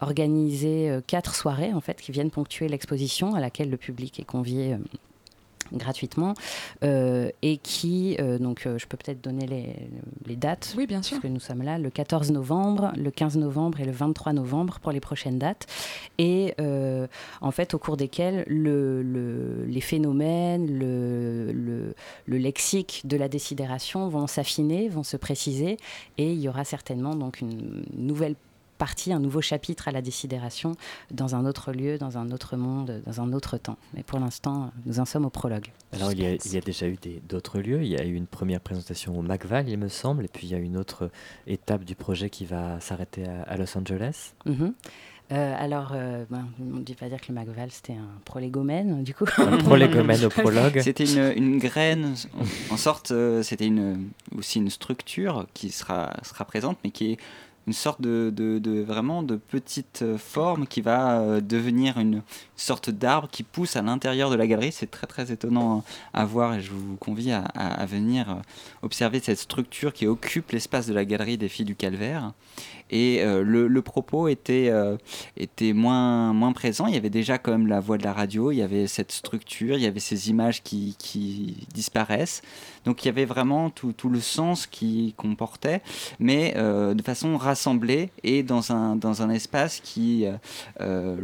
[0.00, 4.24] organisé euh, quatre soirées en fait qui viennent ponctuer l'exposition à laquelle le public est
[4.24, 4.78] convié euh,
[5.72, 6.34] gratuitement
[6.84, 9.74] euh, et qui donc je peux peut-être donner les,
[10.26, 11.16] les, dates oui bien sûr.
[11.16, 14.78] parce que nous sommes là le 14 novembre le 15 novembre et le 23 novembre
[14.80, 15.66] pour les prochaines dates.
[16.18, 16.54] Et
[17.40, 24.08] en fait au cours desquelles le, le, les phénomènes le, le, lexique de la décidération
[24.08, 25.76] vont s'affiner vont se préciser
[26.18, 28.34] et il y aura certainement donc une nouvelle
[28.80, 30.74] partie, un nouveau chapitre à la décidération
[31.10, 33.76] dans un autre lieu, dans un autre monde, dans un autre temps.
[33.92, 35.66] Mais pour l'instant, nous en sommes au prologue.
[35.92, 36.96] Alors, il y a, il y a déjà eu
[37.28, 37.82] d'autres lieux.
[37.82, 40.50] Il y a eu une première présentation au McVal, il me semble, et puis il
[40.50, 41.10] y a une autre
[41.46, 44.32] étape du projet qui va s'arrêter à, Los Angeles.
[44.46, 44.72] Mhm.
[45.32, 49.04] Euh, alors, euh, ben, on ne dit pas dire que le McVal c'était un prolégomène,
[49.04, 49.26] du coup.
[49.36, 50.80] Un prolégomène au prologue.
[50.82, 52.14] C'était une, une, graine,
[52.70, 57.18] en, sorte, euh, c'était une, aussi une structure qui sera, sera présente, mais qui est
[57.66, 62.22] une sorte de, de, vraiment de petite euh, forme qui va euh, devenir une
[62.60, 64.72] sorte d'arbre qui pousse à l'intérieur de la galerie.
[64.72, 68.34] C'est très très étonnant à voir et je vous convie à, venir euh,
[68.82, 72.32] observer cette structure qui occupe l'espace de la galerie des filles du calvaire.
[72.92, 74.68] Et le, le, propos était,
[75.36, 76.88] était moins, moins présent.
[76.88, 79.12] Il y avait déjà quand même la voix de la radio, il y avait cette
[79.12, 82.42] structure, il y avait ces images qui, qui disparaissent.
[82.84, 85.82] Donc il y avait vraiment tout, tout le sens qui comportait,
[86.18, 90.32] mais de façon rassemblés et dans un, dans un espace qui euh,
[90.80, 91.16] euh,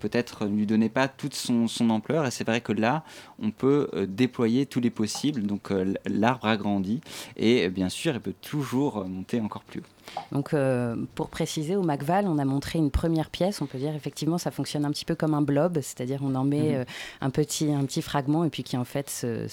[0.00, 2.26] peut-être ne lui donnait pas toute son, ampleur.
[2.26, 3.04] Et c'est vrai que là,
[3.42, 5.42] on peut euh, déployer tous les possibles.
[5.42, 5.72] Donc
[6.06, 7.00] l'arbre a grandi
[7.36, 9.99] et bien sûr, il peut toujours monter encore plus haut.
[10.32, 13.60] Donc, euh, pour préciser, au MacVal, on a montré une première pièce.
[13.60, 16.44] On peut dire effectivement, ça fonctionne un petit peu comme un blob, c'est-à-dire on en
[16.44, 16.74] met mhm.
[16.74, 16.84] euh,
[17.20, 19.46] un petit un petit fragment et puis qui en fait se,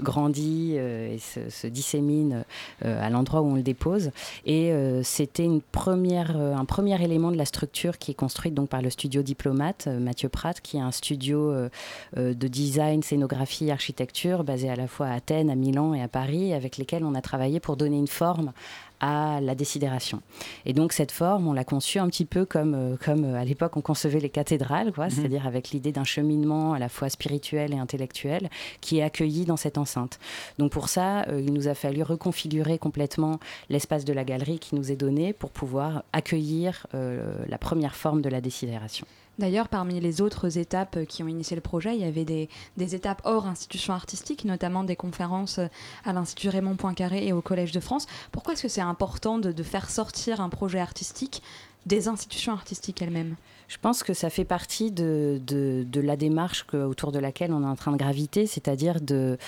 [0.00, 2.44] grandit euh, et se, dissémine
[2.82, 4.10] à l'endroit où on le dépose.
[4.44, 8.82] Et c'était une première un premier élément de la structure qui est construite donc par
[8.82, 11.54] le studio diplomate Mathieu Pratt, qui est un studio
[12.16, 16.52] de design, scénographie, architecture basé à la fois à Athènes, à Milan et à Paris,
[16.52, 18.52] avec lesquels on a travaillé pour donner une forme
[19.02, 20.22] à la décidération.
[20.64, 23.44] Et donc cette forme, on l'a conçue un petit peu comme, euh, comme euh, à
[23.44, 25.10] l'époque on concevait les cathédrales, quoi, mhm.
[25.10, 28.48] c'est-à-dire avec l'idée d'un cheminement à la fois spirituel et intellectuel
[28.80, 30.20] qui est accueilli dans cette enceinte.
[30.58, 34.76] Donc pour ça, euh, il nous a fallu reconfigurer complètement l'espace de la galerie qui
[34.76, 39.06] nous est donné pour pouvoir accueillir la première forme de la décidération.
[39.38, 42.48] D'ailleurs, parmi les autres étapes qui ont initié le projet, il y avait des,
[42.94, 45.58] étapes hors institutions artistiques, notamment des conférences
[46.04, 48.06] à l'Institut Raymond Poincaré et au Collège de France.
[48.30, 51.42] Pourquoi est-ce que c'est important de, faire sortir un projet artistique
[51.86, 53.36] des institutions artistiques elles-mêmes?
[53.68, 55.40] Je pense que ça fait partie de,
[55.94, 59.38] la démarche autour de laquelle on est en train de graviter, c'est-à-dire de,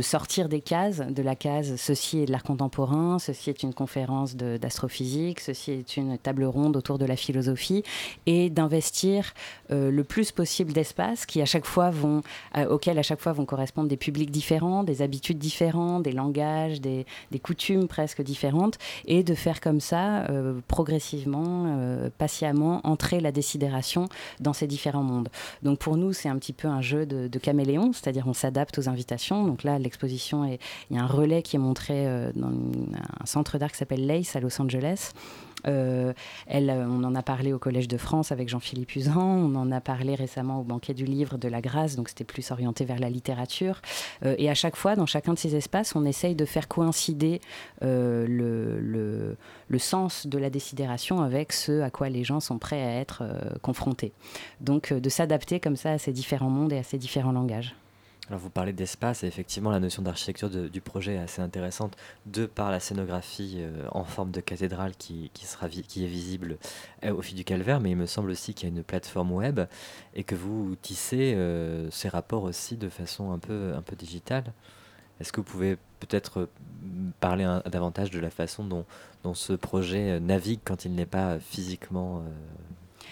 [0.00, 4.36] sortir des cases, de la case ceci est de l'art contemporain, ceci est une conférence
[4.36, 7.82] d'astrophysique, ceci est une table ronde autour de la philosophie,
[8.26, 9.34] et d'investir
[9.70, 12.22] euh, le plus possible d'espaces qui à chaque fois vont,
[12.56, 16.80] euh, auxquels à chaque fois vont correspondre des publics différents, des habitudes différentes, des langages,
[16.80, 23.32] des, des coutumes presque différentes, et de faire comme ça euh, progressivement, patiemment entrer la
[23.32, 24.08] décidération
[24.40, 25.28] dans ces différents mondes.
[25.62, 28.88] Donc pour nous, c'est un petit peu un jeu de, caméléon, c'est-à-dire on s'adapte aux
[28.88, 29.46] invitations.
[29.46, 33.58] Donc là, l'exposition, il y a un relais qui est montré euh, dans un centre
[33.58, 35.12] d'art qui s'appelle Lace à Los Angeles.
[35.66, 36.12] Euh,
[36.46, 39.72] elle, euh, on en a parlé au Collège de France avec Jean-Philippe Usan, on en
[39.72, 42.98] a parlé récemment au banquet du livre de la Grâce, donc c'était plus orienté vers
[42.98, 43.80] la littérature.
[44.24, 47.40] et à chaque fois, dans chacun de ces espaces, on essaye de faire coïncider
[47.80, 49.36] le, le,
[49.68, 53.22] le, sens de la décidération avec ce à quoi les gens sont prêts à être
[53.62, 54.12] confrontés.
[54.60, 57.74] Donc de s'adapter comme ça à ces différents mondes et à ces différents langages.
[58.28, 62.44] Alors vous parlez d'espace et effectivement la notion d'architecture du projet est assez intéressante de
[62.44, 66.58] par la scénographie euh, en forme de cathédrale qui, sera qui est visible
[67.04, 69.32] euh, au fil du calvaire, mais il me semble aussi qu'il y a une plateforme
[69.32, 69.60] web
[70.14, 74.52] et que vous tissez euh, ces rapports aussi de façon un peu, un peu digitale.
[75.20, 76.48] Est-ce que vous pouvez peut-être
[77.20, 78.84] parler davantage de la façon dont,
[79.24, 82.22] dont, ce projet navigue quand il n'est pas physiquement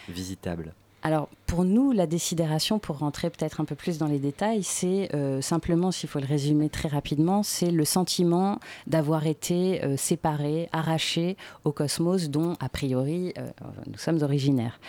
[0.09, 0.73] visitable?
[1.03, 5.15] Alors, pour nous, la décidération, pour rentrer peut-être un peu plus dans les détails, c'est
[5.15, 10.69] euh, simplement, s'il faut le résumer très rapidement, c'est le sentiment d'avoir été euh, séparé,
[10.73, 13.49] arraché au cosmos dont, a priori, euh,
[13.87, 14.81] nous sommes originaires.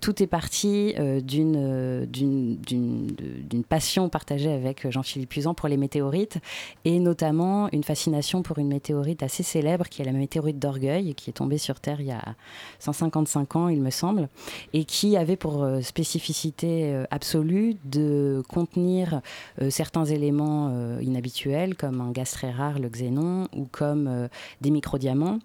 [0.00, 2.06] tout est parti d'une
[3.68, 6.38] passion partagée avec Jean-Philippe Usan pour les météorites,
[6.84, 11.30] et notamment une fascination pour une météorite assez célèbre, qui est la météorite d'Orgueil, qui
[11.30, 12.34] est tombée sur Terre il y a
[12.80, 14.28] 155 ans, il me semble,
[14.72, 19.20] et qui avait pour spécificité euh, absolue de contenir
[19.60, 24.28] euh, certains éléments inhabituels comme un gaz très rare, le xénon, ou comme
[24.60, 25.38] des microdiamants,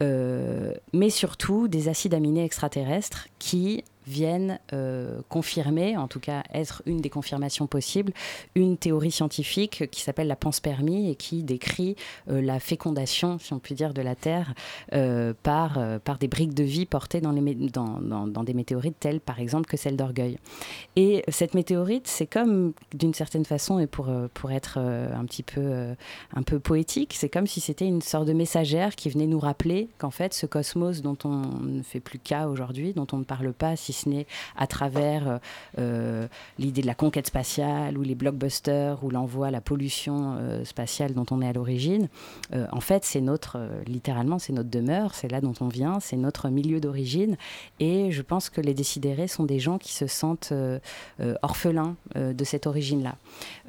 [0.00, 7.00] mais surtout des acides aminés extraterrestres qui viennent euh, confirmer, en tout cas être une
[7.00, 8.12] des confirmations possibles,
[8.54, 11.96] une théorie scientifique qui s'appelle la panspermie et qui décrit
[12.28, 14.54] euh, la fécondation, si on peut dire, de la Terre
[14.92, 19.20] euh, par, par des briques de vie portées dans, les dans, dans, des météorites telles,
[19.20, 20.38] par exemple, que celle d'Orgueil.
[20.96, 25.94] Et cette météorite, c'est comme, d'une certaine façon, et pour, pour être un petit peu,
[26.34, 29.88] un peu poétique, c'est comme si c'était une sorte de messagère qui venait nous rappeler
[29.98, 33.52] qu'en fait, ce cosmos dont on ne fait plus cas aujourd'hui, dont on ne parle
[33.52, 34.26] pas, si ce n'est
[34.56, 35.38] à travers euh,
[35.78, 36.28] euh,
[36.58, 41.26] l'idée de la conquête spatiale ou les blockbusters ou l'envoi, la pollution euh, spatiale dont
[41.30, 42.08] on est à l'origine.
[42.72, 46.48] en fait, c'est notre, littéralement, c'est notre demeure, c'est là dont on vient, c'est notre
[46.48, 47.36] milieu d'origine.
[47.80, 50.52] Et je pense que les décidérés sont des gens qui se sentent
[51.42, 53.16] orphelins de cette origine-là.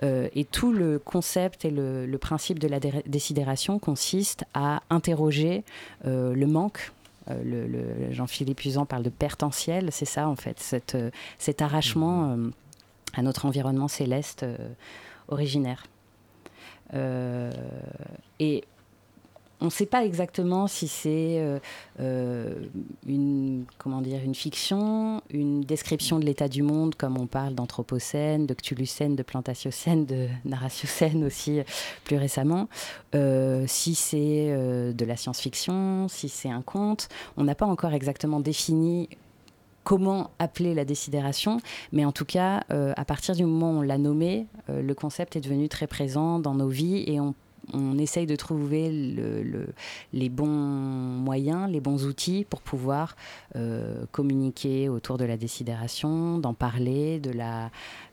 [0.01, 5.63] et tout le concept et le, le principe de la décidération consiste à interroger
[6.03, 6.91] le manque
[7.29, 12.27] euh, le, Jean-Philippe Usan parle de pertentiel, c'est ça en fait, cette, euh, cet arrachement
[12.27, 12.47] mhm.
[12.47, 12.51] euh,
[13.13, 14.45] à notre environnement céleste
[15.27, 15.85] originaire.
[16.93, 18.63] et
[19.61, 21.59] on ne sait pas exactement si c'est euh,
[21.99, 22.53] euh,
[23.07, 28.45] une, comment dire, une fiction, une description de l'état du monde, comme on parle d'anthropocène,
[28.45, 31.59] de de plantatiocène, de narratiocène aussi
[32.03, 32.67] plus récemment,
[33.13, 34.53] euh, si c'est
[34.93, 37.07] de la science-fiction, si c'est un conte.
[37.37, 39.09] On n'a pas encore exactement défini
[39.83, 41.59] comment appeler la décidération,
[41.91, 45.41] mais en tout cas, à partir du moment où on l'a nommé, le concept est
[45.41, 47.35] devenu très présent dans nos vies et on
[47.73, 48.89] on essaye de trouver
[50.13, 53.15] les bons moyens, les bons outils pour pouvoir
[53.55, 57.69] euh, communiquer autour de la décidération, d'en parler, de la euh,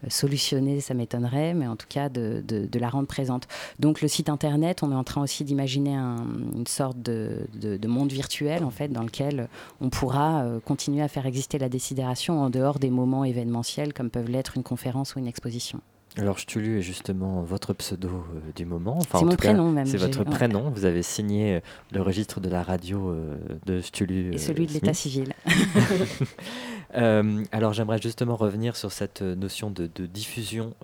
[0.08, 2.42] solutionner, ça m'étonnerait, mais en tout cas de,
[2.78, 3.46] la rendre présente.
[3.78, 7.46] Donc le site internet, on est en train aussi d'imaginer une sorte de,
[7.86, 9.48] monde virtuel en fait dans lequel
[9.82, 14.08] on pourra euh, continuer à faire exister la décidération en dehors des moments événementiels comme
[14.08, 15.80] peuvent l'être une conférence ou une exposition.
[16.18, 18.98] Alors, Stulu est justement votre pseudo euh, du moment.
[19.00, 19.86] c'est mon prénom même.
[19.86, 20.70] C'est votre prénom.
[20.70, 24.34] Vous avez signé euh, le registre de la radio euh, de Stulu.
[24.34, 25.32] Et celui de l'état civil.
[26.92, 30.74] alors, j'aimerais justement revenir sur cette notion de, diffusion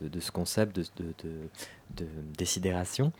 [0.00, 0.84] de, ce concept de,
[1.96, 3.12] de décidération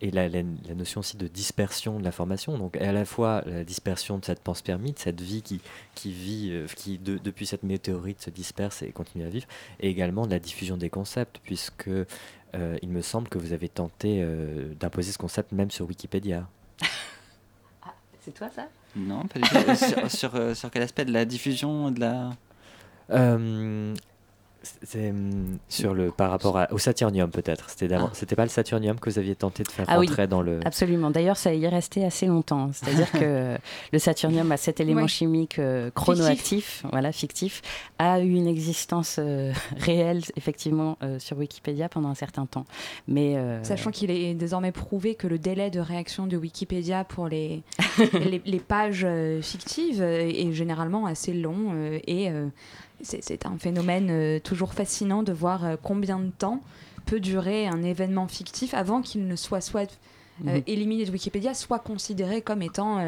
[0.00, 0.28] et la,
[0.74, 2.58] notion aussi de dispersion de l'information.
[2.58, 5.60] Donc à la fois la dispersion de cette pense permis, de cette vie qui,
[6.12, 9.46] vit, euh, qui depuis cette météorite se disperse et continue à vivre,
[9.80, 13.68] et également de la diffusion des concepts, puisque euh, il me semble que vous avez
[13.68, 16.48] tenté euh, d'imposer ce concept même sur Wikipédia.
[17.82, 18.68] Ah, C'est toi ça?
[18.96, 19.74] Non, pas du tout.
[19.76, 21.04] sur, sur, euh, sur quel aspect?
[21.04, 22.30] De la diffusion de la
[23.10, 23.94] Euh,
[24.82, 27.70] c'est hum, sur le par rapport à- au Saturnium peut-être.
[27.70, 28.14] C'était d'avant- Ah.
[28.14, 30.06] c'était pas le Saturnium que vous aviez tenté de faire Ah oui.
[30.08, 30.60] rentrer dans le.
[30.64, 31.10] Absolument.
[31.10, 32.70] D'ailleurs, ça y est resté assez longtemps.
[32.72, 33.56] C'est-à-dire que
[33.92, 35.08] le saturnium a cet élément Ouais.
[35.08, 37.62] chimique euh, chronoactif, voilà, fictif,
[37.98, 42.64] a eu une existence euh, réelle, effectivement, euh, sur Wikipédia pendant un certain temps.
[43.08, 47.28] Mais euh, Sachant qu'il est désormais prouvé que le délai de réaction de Wikipédia pour
[47.28, 47.62] les,
[48.12, 52.46] les, les pages euh, fictives euh, est généralement assez long euh, et euh,
[53.02, 56.62] c'est un phénomène euh, toujours fascinant de voir euh, combien de temps
[57.04, 59.90] peut durer un événement fictif avant qu'il ne soit soit
[60.46, 60.62] euh, Mhm.
[60.66, 62.98] éliminé de Wikipédia, soit considéré comme étant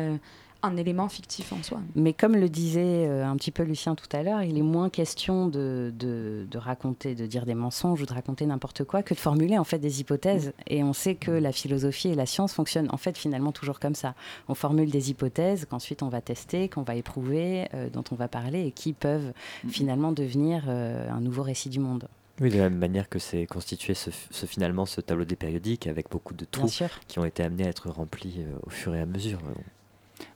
[0.62, 1.80] un élément fictif en soi.
[1.94, 4.90] Mais comme le disait euh, un petit peu Lucien tout à l'heure, il est moins
[4.90, 9.14] question de, de, de raconter, de dire des mensonges ou de raconter n'importe quoi que
[9.14, 10.52] de formuler en fait des hypothèses.
[10.66, 13.94] Et on sait que la philosophie et la science fonctionnent en fait finalement toujours comme
[13.94, 14.14] ça.
[14.48, 18.26] On formule des hypothèses qu'ensuite on va tester, qu'on va éprouver, euh, dont on va
[18.28, 19.32] parler et qui peuvent
[19.68, 22.08] finalement devenir euh, un nouveau récit du monde.
[22.40, 25.86] Oui, de la même manière que c'est constitué ce, ce- finalement ce tableau des périodiques
[25.88, 26.68] avec beaucoup de trous
[27.08, 29.40] qui ont été amenés à être remplis euh, au fur et à mesure.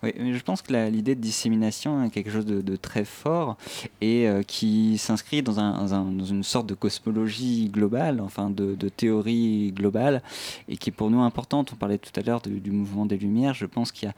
[0.03, 3.57] Oui, mais je pense que l'idée de dissémination est quelque chose de, très fort
[4.01, 8.75] et euh, qui s'inscrit dans, dans un- dans une sorte de cosmologie globale, enfin de,
[8.75, 10.23] de théorie globale,
[10.69, 11.73] et qui est pour nous importante.
[11.73, 14.15] On parlait tout à l'heure du, du mouvement des Lumières, je pense qu'il y a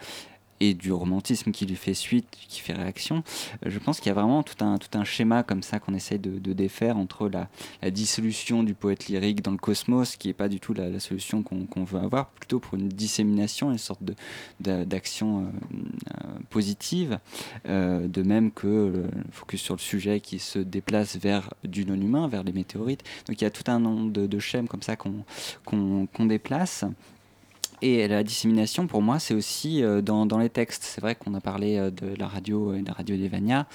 [0.60, 3.22] et du romantisme qui lui fait suite, qui fait réaction.
[3.64, 5.94] Euh, Je pense qu'il y a vraiment tout un, tout un schéma comme ça qu'on
[5.94, 7.48] essaye de, de défaire entre la,
[7.90, 11.84] dissolution du poète lyrique dans le cosmos, qui n'est pas du tout la, solution qu'on
[11.84, 14.14] veut avoir, plutôt pour une dissémination, une sorte de,
[14.60, 17.18] d'a- d'action euh, euh, positive,
[17.66, 22.42] de même que le focus sur le sujet qui se déplace vers du non-humain, vers
[22.42, 23.02] les météorites.
[23.26, 25.24] Donc il y a tout un nombre de, de schèmes comme ça qu'on
[25.64, 26.84] qu'on déplace.
[27.86, 30.84] Et la dissémination, pour moi, c'est aussi euh, dans, les textes.
[30.84, 33.66] C'est vrai qu'on a parlé euh, de la radio et de la radio d'Evania.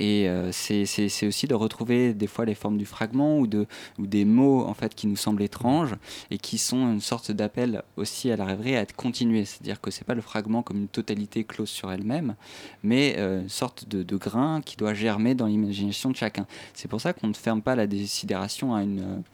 [0.00, 3.66] Et euh, c'est aussi de retrouver des fois les formes du fragment ou, de,
[3.98, 5.94] ou des mots en fait qui nous semblent étranges
[6.32, 9.44] et qui sont une sorte d'appel aussi à la rêverie à être continué.
[9.44, 12.36] C'est-à-dire que c'est pas le fragment comme une totalité close sur elle-même,
[12.84, 16.46] mais une sorte de, grain qui doit germer dans l'imagination de chacun.
[16.74, 19.24] C'est pour ça qu'on ne ferme pas la désidération à une,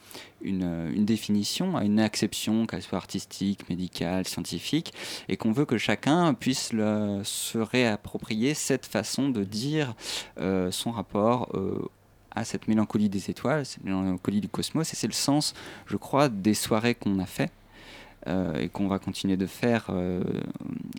[0.44, 4.92] une, définition, à une acception, qu'elle soit artistique, médicale, scientifique,
[5.28, 9.94] et qu'on veut que chacun puisse se réapproprier cette façon de dire
[10.38, 11.88] euh, son rapport euh,
[12.30, 15.54] à cette mélancolie des étoiles, cette mélancolie du cosmos, et c'est le sens,
[15.86, 17.50] je crois, des soirées qu'on a fait
[18.26, 20.22] euh, et qu'on va continuer de faire euh,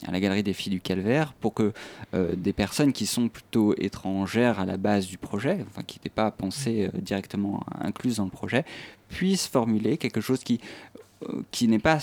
[0.06, 1.74] à la Galerie des Filles du Calvaire pour que
[2.14, 6.10] euh, des personnes qui sont plutôt étrangères à la base du projet, enfin qui n'étaient
[6.10, 8.64] pas pensées directement incluses dans le projet,
[9.10, 10.60] puissent formuler quelque chose qui
[11.50, 11.98] qui n'est pas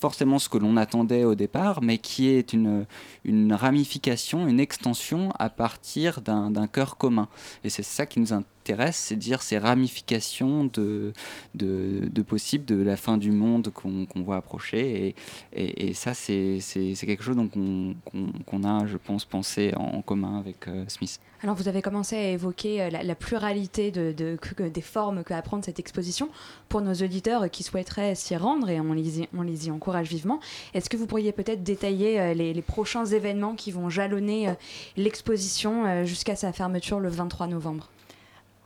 [0.00, 2.84] forcément ce que l'on attendait au départ, mais qui est une,
[3.24, 7.28] une ramification, une extension à partir d'un cœur commun.
[7.64, 8.50] Et c'est ça qui nous intéresse,
[8.92, 11.12] c'est dire ces ramifications de,
[11.54, 15.14] de, de possibles de la fin du monde qu'on voit approcher.
[15.52, 16.60] Et, ça, c'est
[17.00, 21.20] quelque chose qu'on a, je pense, pensé en, commun avec euh, Smith.
[21.42, 25.78] Alors vous avez commencé à évoquer euh, la, pluralité des formes que va prendre cette
[25.78, 26.28] exposition
[26.68, 30.40] pour nos auditeurs qui souhaiteraient s'y rendre et on les y, encourage vivement.
[30.74, 34.54] Est-ce que vous pourriez peut-être détailler euh, les, les prochains événements qui vont jalonner
[34.96, 37.88] l'exposition jusqu'à sa fermeture le 23 novembre?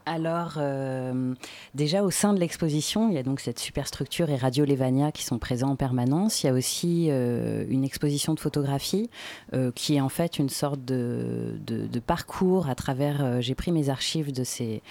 [0.06, 1.34] Alors, euh,
[1.74, 5.24] déjà au sein de l'exposition, il y a donc cette superstructure et Radio Lévania qui
[5.24, 6.42] sont présents en permanence.
[6.42, 9.08] Il y a aussi euh, une exposition de photographie
[9.54, 11.56] euh, qui est en fait une sorte de,
[12.06, 13.40] parcours à travers.
[13.40, 14.82] J'ai pris mes archives de ces,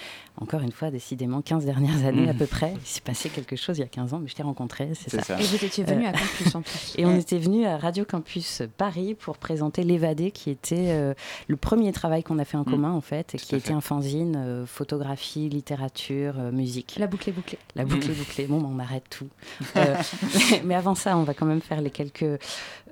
[0.41, 2.73] encore une fois, décidément 15 dernières années à peu près.
[2.81, 5.09] Il s'est passé quelque chose il y a 15 ans, mais je t'ai rencontré, c'est
[5.11, 5.21] ça.
[5.21, 5.39] ça.
[5.39, 6.93] Et vous étiez venu à Campus en plus.
[6.97, 11.13] Et on était venu à Radio Campus Paris pour présenter L'Évadé, qui était euh,
[11.47, 12.71] le premier travail qu'on a fait en Mm.
[12.71, 13.73] commun, en fait, et Tout qui était fait.
[13.73, 16.95] un fanzine, euh, photographie, littérature, euh, musique.
[16.97, 17.59] La boucle est bouclée.
[17.75, 18.45] La boucle est bouclée.
[18.47, 19.27] Bon, ben, on arrête tout.
[19.77, 19.95] Euh,
[20.51, 22.25] mais, mais avant ça, on va quand même faire les quelques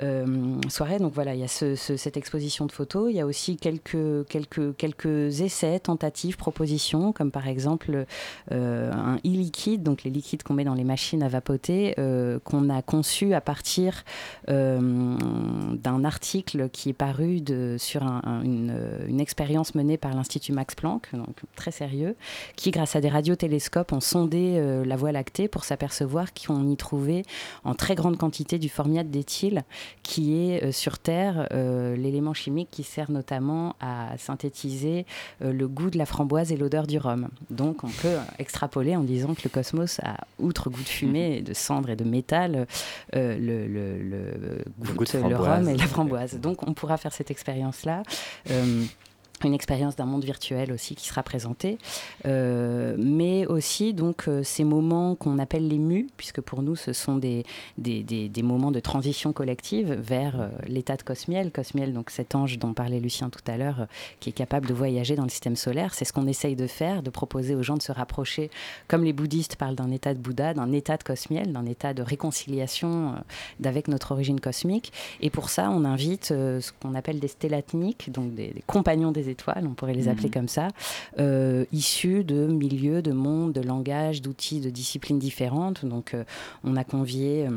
[0.04, 0.26] euh,
[0.70, 1.00] soirées.
[1.00, 3.10] Donc voilà, il y a ce- ce- cette exposition de photos.
[3.12, 8.06] Il y a aussi quelques, essais, tentatives, propositions, comme par exemple
[8.52, 12.70] euh, un e-liquide, donc les liquides qu'on met dans les machines à vapoter, euh, qu'on
[12.70, 14.04] a conçu à partir
[14.48, 17.40] d'un article qui est paru
[17.78, 22.16] sur un- un- une, expérience menée par l'Institut Max Planck, donc très sérieux,
[22.56, 27.24] qui, grâce à des radiotélescopes, ont sondé la Voie lactée pour s'apercevoir qu'on y trouvait
[27.64, 29.64] en très grande quantité du formiate d'éthyle,
[30.04, 35.06] qui est euh, sur Terre euh, l'élément chimique qui sert notamment à synthétiser
[35.42, 37.30] euh, le goût de la framboise et l'odeur du rhum.
[37.50, 41.42] Donc on peut extrapoler en disant que le cosmos a, outre goût de fumée, et
[41.42, 42.68] de cendre et de métal,
[43.14, 46.40] le, le, le, goût, le, rhum et la framboise.
[46.40, 48.04] Donc on pourra faire cette expérience-là.
[49.44, 51.80] Une expérience d'un monde virtuel aussi qui sera présentée,
[52.28, 56.94] euh, mais aussi donc euh, ces moments qu'on appelle les mus, puisque pour nous ce
[56.94, 57.44] sont des,
[57.80, 61.52] des, des, moments de transition collective vers euh, l'état de Cosmiel.
[61.52, 63.88] Cosmiel, donc cet ange dont parlait Lucien tout à l'heure,
[64.20, 67.02] qui est capable de voyager dans le système solaire, c'est ce qu'on essaye de faire,
[67.02, 68.52] de proposer aux gens de se rapprocher,
[68.88, 72.04] comme les bouddhistes parlent d'un état de Bouddha, d'un état de Cosmiel, d'un état de
[72.04, 73.16] réconciliation
[73.64, 74.94] avec notre origine cosmique.
[75.22, 79.66] Et pour ça, on invite ce qu'on appelle des stélatniques, donc des compagnons des étoiles,
[79.68, 80.34] on pourrait les appeler mhm.
[80.34, 80.68] comme ça,
[81.20, 85.86] euh, issus de milieux, de mondes, de langages, d'outils, de disciplines différentes.
[85.86, 86.24] Donc euh,
[86.64, 87.48] on a convié...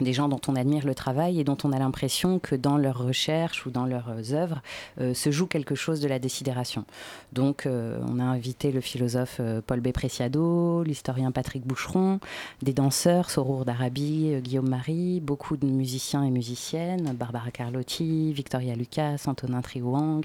[0.00, 2.98] Des gens dont on admire le travail et dont on a l'impression que dans leurs
[2.98, 4.62] recherches ou dans leurs œuvres
[5.00, 6.84] euh, se joue quelque chose de la décidération.
[7.32, 9.90] Donc euh, on a invité le philosophe euh, Paul B.
[9.90, 12.20] Preciado, l'historien Patrick Boucheron,
[12.62, 19.24] des danseurs, Sorour d'Arabie, Guillaume Marie, beaucoup de musiciens et musiciennes, Barbara Carlotti, Victoria Lucas,
[19.26, 20.24] Antonin Triouang.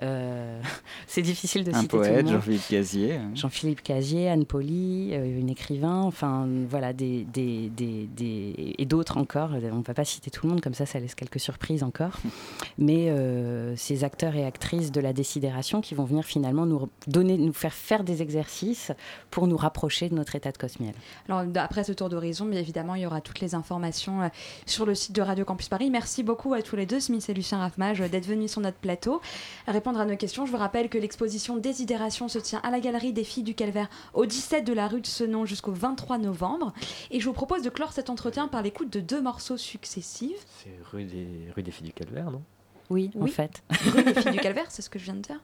[1.06, 2.32] C'est difficile de Un citer poète, tout le monde.
[2.32, 3.18] Jean-Philippe Casier.
[3.34, 9.50] Jean-Philippe Casier, Anne Poli, une écrivain, enfin voilà, des, des, des, des et d'autres encore.
[9.52, 12.18] On ne va pas citer tout le monde, comme ça, ça laisse quelques surprises encore.
[12.78, 17.36] Mais euh, ces acteurs et actrices de la décidération qui vont venir finalement nous donner,
[17.36, 18.92] nous faire faire des exercices
[19.30, 20.94] pour nous rapprocher de notre état de cosmiel.
[21.28, 24.28] Alors, après ce tour d'horizon, bien évidemment, il y aura toutes les informations euh,
[24.66, 25.90] sur le site de Radio Campus Paris.
[25.90, 29.20] Merci beaucoup à tous les deux, Smith et Lucien Raffmage, d'être venus sur notre plateau,
[29.66, 30.46] à répondre à nos questions.
[30.46, 33.88] Je vous rappelle que l'exposition Désidération se tient à la Galerie des Filles du Calvaire
[34.14, 36.72] au 17 de la rue de Senon jusqu'au 23 novembre.
[37.10, 40.44] Et je vous propose de clore cet entretien par l'écoute de deux morceaux successifs.
[40.62, 42.42] C'est rue des, rue des Filles du Calvaire, non?
[42.90, 43.62] Oui, en fait.
[43.86, 45.40] Rue des Filles du Calvaire, c'est ce que je viens de dire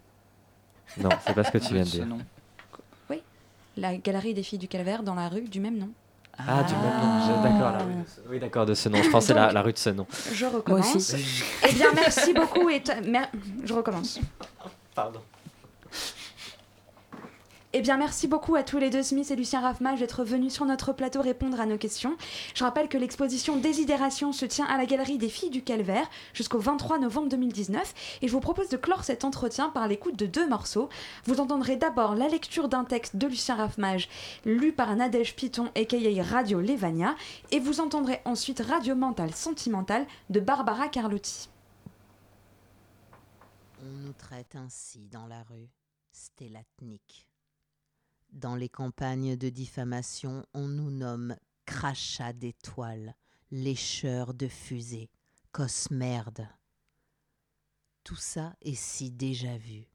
[0.99, 2.07] Non, c'est pas ce que tu viens de dire.
[3.11, 3.22] Oui,
[3.76, 5.91] la galerie des Filles du Calvaire dans la rue du même nom.
[6.41, 8.20] Ah, du même nom, d'accord, la rue de ce...
[8.28, 9.03] oui, d'accord, de ce nom.
[9.03, 10.07] Je pensais la, la rue de ce nom.
[10.32, 10.86] Je recommence.
[10.86, 11.43] Moi aussi.
[11.68, 12.82] Eh bien, merci beaucoup et
[13.64, 14.20] je recommence.
[14.95, 15.20] Pardon.
[17.75, 20.64] Eh bien, merci beaucoup à tous les deux, Smith et Lucien Raffmage, d'être venus sur
[20.64, 22.16] notre plateau répondre à nos questions.
[22.55, 26.59] Je rappelle que l'exposition Désidération se tient à la Galerie des Filles du Calvaire jusqu'au
[26.61, 28.21] 23 novembre 2019.
[28.23, 30.89] Et je vous propose de clore cet entretien par l'écoute de deux morceaux.
[31.27, 34.09] Vous entendrez d'abord la lecture d'un texte de Lucien Raffmage,
[34.47, 36.23] lu par Nadège Piton, a.k.a.
[36.23, 37.16] Radio Levania.
[37.51, 41.51] Et vous entendrez ensuite Radio Mental Sentimental de Barbara Carlotti.
[43.83, 45.69] On nous traite ainsi dans la rue,
[46.12, 47.28] stélatnique.
[48.31, 53.14] Dans les campagnes de diffamation, on nous nomme crachats d'étoiles,
[53.51, 55.11] lécheurs de fusées,
[55.53, 56.49] cosmerde.
[58.05, 59.87] Tout ça est si déjà vu,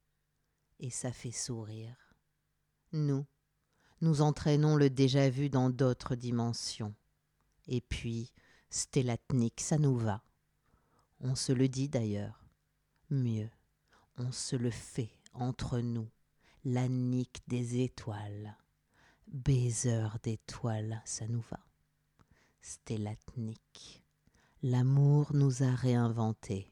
[0.79, 2.15] et ça fait sourire.
[2.91, 3.25] Nous,
[4.01, 6.93] nous entraînons le déjà vu dans d'autres dimensions.
[7.67, 8.34] Et puis,
[8.69, 10.23] stélatnique, ça nous va.
[11.21, 12.43] On se le dit d'ailleurs.
[13.09, 13.49] Mieux,
[14.17, 16.09] on se le fait entre nous
[16.66, 18.55] la nique des étoiles.
[19.28, 21.59] Baiser d'étoiles, ça nous va.
[22.61, 24.03] Stélatnique.
[24.61, 26.72] L'amour nous a réinventés.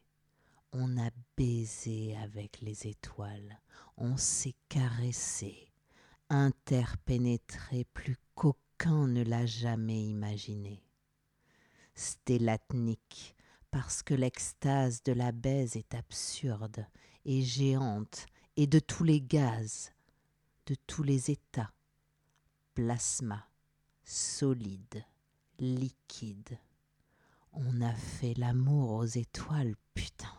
[0.72, 3.60] On a baisé avec les étoiles.
[3.98, 5.70] On s'est caressé,
[6.30, 10.82] interpénétré plus qu'aucun ne l'a jamais imaginé.
[11.94, 13.36] Stélatnique,
[13.70, 16.86] parce que l'extase de la baise est absurde
[17.26, 18.26] et géante
[18.56, 19.92] et de tous les gaz,
[20.66, 21.72] de tous les états,
[22.74, 23.46] plasma,
[24.04, 25.04] solide,
[25.58, 26.58] liquide.
[27.52, 30.32] On a fait l'amour aux étoiles, putain.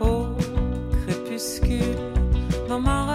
[0.00, 0.36] Au
[0.92, 2.12] crépuscule,
[2.68, 3.06] dans ma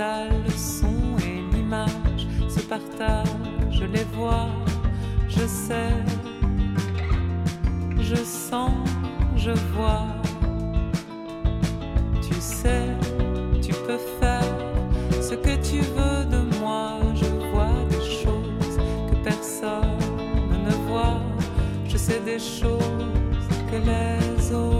[0.00, 3.26] le son et l'image se partagent,
[3.70, 4.48] je les vois,
[5.28, 5.92] je sais,
[8.00, 8.72] je sens,
[9.36, 10.06] je vois.
[12.22, 12.86] Tu sais,
[13.60, 14.56] tu peux faire
[15.20, 18.78] ce que tu veux de moi, je vois des choses
[19.10, 19.98] que personne
[20.64, 21.20] ne voit,
[21.86, 22.78] je sais des choses
[23.70, 24.79] que les autres.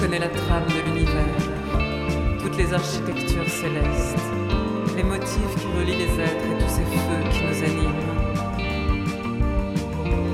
[0.00, 1.36] Connais la trame de l'univers,
[2.42, 4.19] toutes les architectures célestes, les
[5.20, 8.10] qui relient les êtres et tous ces feux qui nous animent.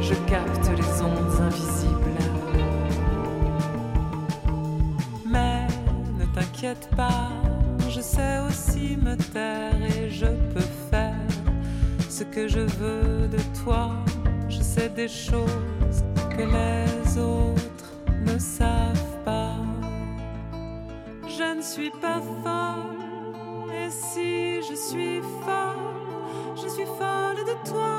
[0.03, 2.21] Je capte les ondes invisibles.
[5.27, 5.67] Mais
[6.19, 7.31] ne t'inquiète pas,
[7.89, 11.15] je sais aussi me taire et je peux faire
[12.09, 13.91] ce que je veux de toi.
[14.49, 17.93] Je sais des choses que les autres
[18.25, 19.57] ne savent pas.
[21.29, 22.66] Je ne suis pas folle,
[27.65, 27.96] toi.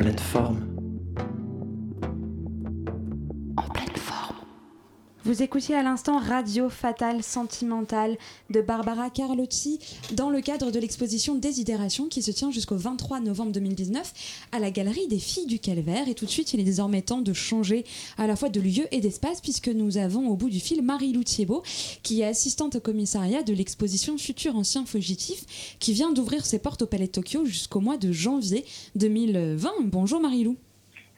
[0.00, 0.69] Pleine.
[5.22, 8.16] Vous écoutiez à l'instant Radio Fatale Sentimentale
[8.48, 9.78] de Barbara Carlotti
[10.14, 14.14] dans le cadre de l'exposition Désidération qui se tient jusqu'au 23 novembre 2019
[14.52, 16.08] à la Galerie des Filles du Calvaire.
[16.08, 17.84] Et tout de suite, il est désormais temps de changer
[18.16, 21.22] à la fois de lieu et d'espace puisque nous avons au bout du fil Marie-Lou
[22.02, 26.80] qui est assistante au commissariat de l'exposition Futur Ancien Fugitif qui vient d'ouvrir ses portes
[26.80, 28.64] au Palais de Tokyo jusqu'au mois de janvier
[28.94, 29.70] 2020.
[29.84, 30.56] Bonjour Marie-Lou.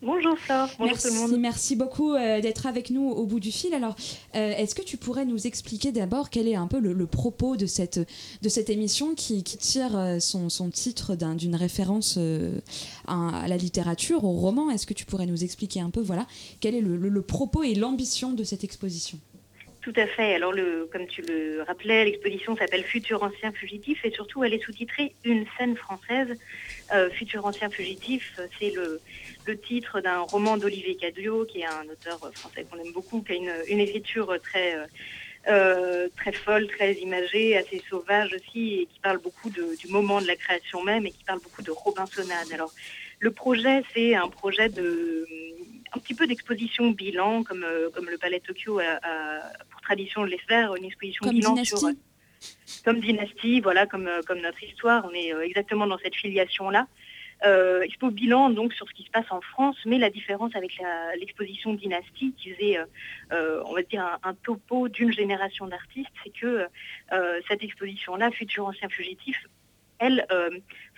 [0.04, 1.40] Bonjour Flore, bonjour merci, tout le monde.
[1.40, 3.72] merci beaucoup euh, d'être avec nous au bout du fil.
[3.72, 3.94] Alors,
[4.34, 7.56] euh, est-ce que tu pourrais nous expliquer d'abord quel est un peu le, le propos
[7.56, 12.18] de cette, de cette émission qui, qui tire euh, son, son titre d'un- d'une référence
[13.06, 14.70] à, à la littérature, au roman?
[14.70, 16.26] Est-ce que tu pourrais nous expliquer un peu voilà,
[16.60, 19.20] quel est le, le- le propos et l'ambition de cette exposition?
[19.82, 20.34] Tout à fait.
[20.34, 24.62] Alors, le, comme tu le rappelais, l'exposition s'appelle Futur Ancien Fugitif et surtout, elle est
[24.64, 26.36] sous-titrée Une scène française.
[26.94, 29.00] Euh, Futur Ancien Fugitif, c'est le,
[29.46, 33.32] le titre d'un roman d'Olivier Cadio, qui est un auteur français qu'on aime beaucoup, qui
[33.32, 34.86] a une, une écriture très, euh,
[35.48, 40.20] euh, très folle, très imagée, assez sauvage aussi, et qui parle beaucoup de- du moment
[40.20, 42.52] de la création même et qui parle beaucoup de Robinsonade.
[42.52, 42.72] Alors,
[43.18, 45.26] le projet, c'est un projet de
[45.94, 49.40] un petit peu d'exposition bilan, comme, euh, comme le Palais de Tokyo a, a
[49.70, 51.90] pour tradition de les faire, une exposition Comme bilan Dynastie sur
[52.84, 56.86] comme dynastie, voilà, comme, comme notre histoire, on est exactement dans cette filiation-là.
[57.44, 60.80] Euh, expo bilan donc sur ce qui se passe en France, mais la différence avec
[61.18, 62.84] l'exposition Dynastie qui faisait, euh,
[63.32, 66.66] euh, on va dire, un, un topo d'une génération d'artistes, c'est que
[67.12, 69.36] euh, cette exposition-là, Futur Ancien Fugitif,
[69.98, 70.50] elle euh,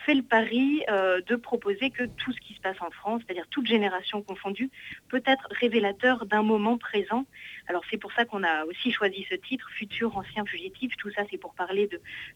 [0.05, 3.47] fait le pari euh, de proposer que tout ce qui se passe en France, c'est-à-dire
[3.51, 4.70] toute génération confondue,
[5.09, 7.26] peut être révélateur d'un moment présent.
[7.66, 10.97] Alors c'est pour ça qu'on a aussi choisi ce titre, Futur Ancien Fugitif.
[10.97, 11.88] Tout ça, c'est pour parler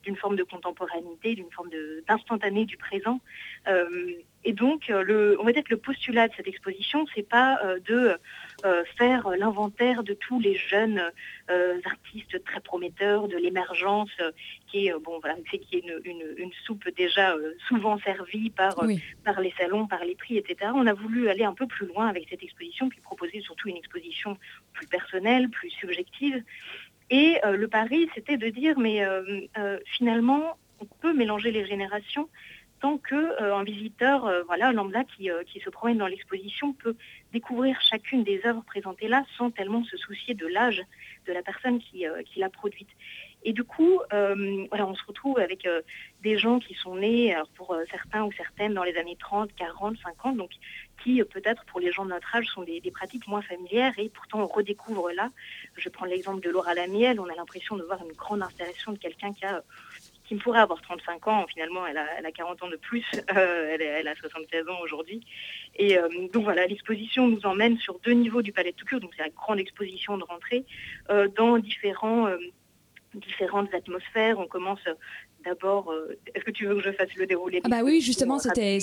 [0.02, 1.70] d'une forme de contemporanéité, d'une forme
[2.06, 3.20] d'instantané du présent.
[3.66, 4.12] Euh,
[4.44, 7.58] et donc, euh, le, on va dire que le postulat de cette exposition, c'est pas
[7.64, 8.16] euh, de
[8.64, 11.02] euh, faire l'inventaire de tous les jeunes
[11.84, 14.10] artistes très prometteurs, de l'émergence,
[14.66, 17.34] qui est bon voilà, qui est une, une- une soupe déjà
[17.68, 19.00] souvent servie par Oui.
[19.24, 20.72] par les salons, par les prix, etc.
[20.74, 23.76] On a voulu aller un peu plus loin avec cette exposition, puis proposer surtout une
[23.76, 24.36] exposition
[24.72, 26.42] plus personnelle, plus subjective.
[27.10, 29.22] Et euh, le pari, c'était de dire, mais euh,
[29.56, 32.28] euh, finalement, on peut mélanger les générations
[32.80, 36.96] tant que euh, visiteur, euh, voilà, lambda qui, euh, qui se promène dans l'exposition peut
[37.32, 40.82] découvrir chacune des œuvres présentées là sans tellement se soucier de l'âge
[41.26, 42.88] de la personne qui, qui l'a produite.
[43.44, 45.68] Et du coup, on se retrouve avec
[46.22, 49.98] des gens qui sont nés, alors pour certains ou certaines, dans les années 30, 40,
[50.02, 50.50] 50, donc
[51.02, 54.40] qui peut-être pour les gens de notre âge sont des, pratiques moins familières et pourtant
[54.40, 55.30] on redécouvre là.
[55.76, 58.98] Je prends l'exemple de Laura Lamiel, on a l'impression de voir une grande installation de
[58.98, 59.62] quelqu'un qui a
[60.28, 63.04] qui me pourrait avoir 35 ans, finalement elle a, 40 ans de plus,
[63.36, 65.20] euh, elle, a 76 ans aujourd'hui.
[65.74, 69.12] Et euh, donc voilà, l'exposition nous emmène sur deux niveaux du Palais de Tokyo, donc
[69.16, 70.64] c'est la grande exposition de rentrée,
[71.10, 72.28] euh, dans différents
[73.14, 74.38] différentes atmosphères.
[74.38, 74.84] On commence
[75.44, 78.38] d'abord, euh, est-ce que tu veux que je fasse le déroulé ah Bah oui, justement,
[78.38, 78.78] c'était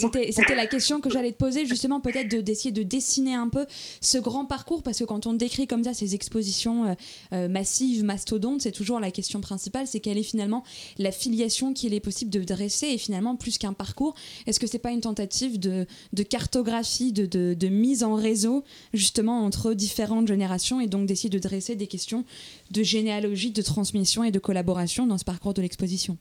[0.55, 3.65] la question que j'allais te poser, justement, peut-être d'essayer de, dessiner un peu
[4.01, 6.93] ce grand parcours, parce que quand on décrit comme ça ces expositions euh,
[7.33, 10.63] euh, massives, mastodontes, c'est toujours la question principale, c'est quelle est finalement
[10.97, 14.15] la filiation qu'il est possible de dresser, et finalement, plus qu'un parcours,
[14.47, 15.85] est-ce que c'est pas une tentative de,
[16.23, 21.75] cartographie, de, de, mise en réseau, justement, entre différentes générations, et donc d'essayer de dresser
[21.75, 22.23] des questions
[22.71, 26.17] de généalogie, de transmission et de collaboration dans ce parcours de l'exposition?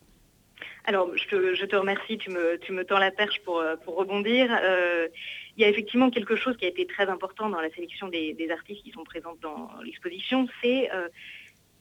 [0.87, 4.55] Alors, je te, remercie, tu me, tends la perche pour, euh, rebondir.
[4.63, 5.09] Euh,
[5.57, 8.49] il y a effectivement quelque chose qui a été très important dans la sélection des,
[8.51, 11.09] artistes qui sont présents dans l'exposition, c'est euh,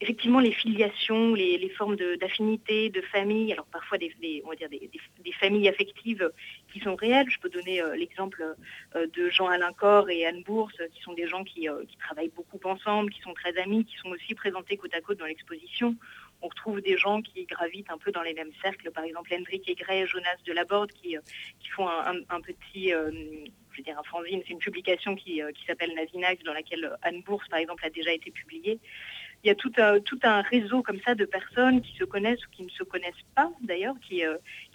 [0.00, 5.32] effectivement les filiations, les, formes d'affinité, de, famille, alors parfois des, on va dire des,
[5.32, 6.30] familles affectives
[6.72, 7.28] qui sont réelles.
[7.28, 8.54] Je peux donner l'exemple
[8.94, 13.20] de Jean-Alain Corr et Anne Bourse, qui sont des gens qui, travaillent beaucoup ensemble, qui
[13.20, 15.96] sont très amis, qui sont aussi présentés côte à côte dans l'exposition
[16.44, 19.68] on retrouve des gens qui gravitent un peu dans les mêmes cercles, par exemple Hendrik
[19.68, 21.20] Egret et Jonas Delaborde qui, euh,
[21.58, 23.10] qui font un, petit, euh,
[23.72, 27.22] je veux dire un fanzine, c'est une publication qui, euh, s'appelle Nazinax dans laquelle Anne
[27.22, 28.78] Bourse par exemple a déjà été publiée.
[29.42, 32.62] Il y a tout un, réseau comme ça de personnes qui se connaissent ou qui
[32.62, 34.22] ne se connaissent pas d'ailleurs, qui,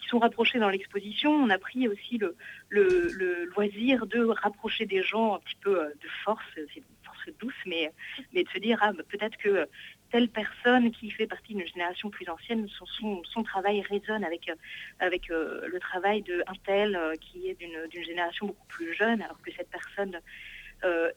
[0.08, 1.30] sont rapprochées dans l'exposition.
[1.30, 2.36] On a pris aussi le,
[2.68, 7.54] le, loisir de rapprocher des gens un petit peu de force, c'est une force douce,
[7.66, 7.92] mais,
[8.32, 9.68] mais de se dire, ah, peut-être que
[10.10, 12.68] telle personne qui fait partie d'une génération plus ancienne,
[13.00, 14.54] son, travail résonne avec, euh,
[14.98, 19.40] avec euh, le travail d'un tel euh, qui est d'une génération beaucoup plus jeune, alors
[19.42, 20.20] que cette personne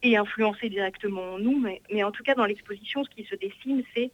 [0.02, 1.58] est influencée directement en nous.
[1.58, 4.12] Mais, mais en tout cas, dans l'exposition, ce qui se dessine, c'est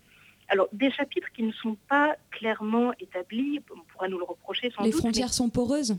[0.48, 4.84] alors, des chapitres qui ne sont pas clairement établis, on pourra nous le reprocher sans
[4.84, 4.98] Les doute.
[4.98, 5.98] Les frontières sont poreuses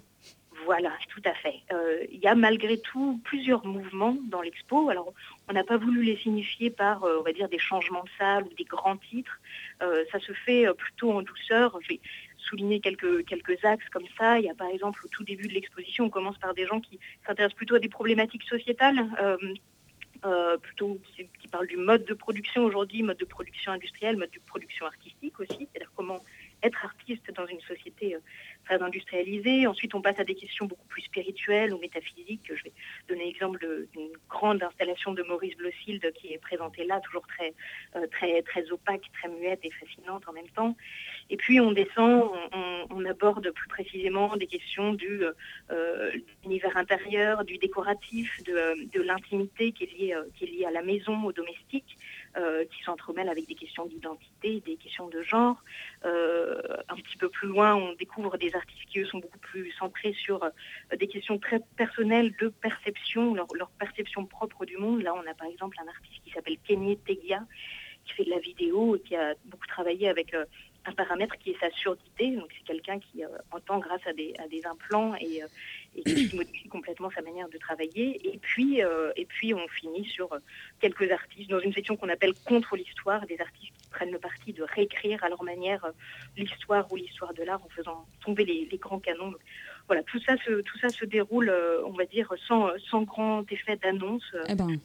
[0.64, 1.60] voilà, tout à fait.
[1.72, 4.90] Euh, il y a malgré tout plusieurs mouvements dans l'expo.
[4.90, 5.12] Alors,
[5.48, 8.44] on n'a pas voulu les signifier par, euh, on va dire, des changements de salle
[8.44, 9.38] ou des grands titres.
[9.82, 11.78] Euh, ça se fait plutôt en douceur.
[11.82, 12.00] Je vais
[12.36, 14.38] souligner quelques, axes comme ça.
[14.38, 16.80] Il y a par exemple, au tout début de l'exposition, on commence par des gens
[16.80, 19.06] qui s'intéressent plutôt à des problématiques sociétales.
[20.62, 24.40] plutôt qui, qui, parlent du mode de production aujourd'hui, mode de production industrielle, mode de
[24.46, 26.20] production artistique aussi, c'est-à-dire comment
[26.62, 28.20] être artiste dans une société euh,
[28.64, 29.66] très industrialisée.
[29.66, 32.50] Ensuite, on passe à des questions beaucoup plus spirituelles ou métaphysiques.
[32.54, 32.72] Je vais
[33.08, 33.58] donner l'exemple
[33.92, 37.54] d'une grande installation de Maurice Blossilde qui est présentée là, toujours très,
[37.96, 40.76] euh, très, très opaque, très muette et fascinante en même temps.
[41.30, 42.30] Et puis, on descend,
[42.90, 45.22] on, aborde plus précisément des questions du
[45.70, 46.10] euh,
[46.44, 51.96] l'univers intérieur, du décoratif, de, l'intimité qui, qui est liée à la maison, au domestique.
[52.36, 55.56] Euh, qui s'entremêlent avec des questions d'identité, des questions de genre.
[56.04, 59.72] Euh, un petit peu plus loin, on découvre des artistes qui, eux, sont beaucoup plus
[59.72, 60.50] centrés sur euh,
[60.96, 65.02] des questions très personnelles de perception, leur, perception propre du monde.
[65.02, 67.40] Là, on a par exemple un artiste qui s'appelle Kenny Tegia,
[68.04, 70.32] qui fait de la vidéo et qui a beaucoup travaillé avec
[70.90, 72.36] un paramètre qui est sa surdité.
[72.36, 74.34] Donc c'est quelqu'un qui entend grâce à des,
[74.64, 75.42] implants et,
[76.04, 78.20] qui modifie complètement sa manière de travailler.
[78.32, 78.80] Et puis,
[79.16, 80.28] et puis on finit sur
[80.80, 84.52] quelques artistes dans une section qu'on appelle contre l'histoire, des artistes qui prennent le parti
[84.52, 85.86] de réécrire à leur manière
[86.36, 89.34] l'histoire ou l'histoire de l'art en faisant tomber les, grands canons.
[89.86, 91.52] Voilà, tout ça se, tout ça se déroule,
[91.84, 94.34] on va dire, sans, sans grand effet d'annonce.
[94.48, 94.78] Eh ben.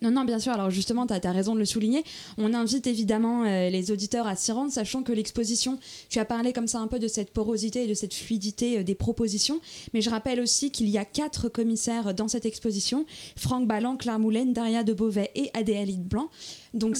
[0.00, 0.52] Non, non, bien sûr.
[0.52, 2.04] Alors justement, tu as, raison de le souligner.
[2.38, 5.78] On invite évidemment euh, les auditeurs à s'y rendre, sachant que l'exposition,
[6.08, 8.82] tu as parlé comme ça un peu de cette porosité et de cette fluidité euh,
[8.82, 9.60] des propositions.
[9.92, 13.04] Mais je rappelle aussi qu'il y a quatre commissaires dans cette exposition.
[13.36, 16.30] Franck Ballan, Claire Moulin, Daria de Beauvais et Adélaïde Blanc.
[16.74, 16.96] Donc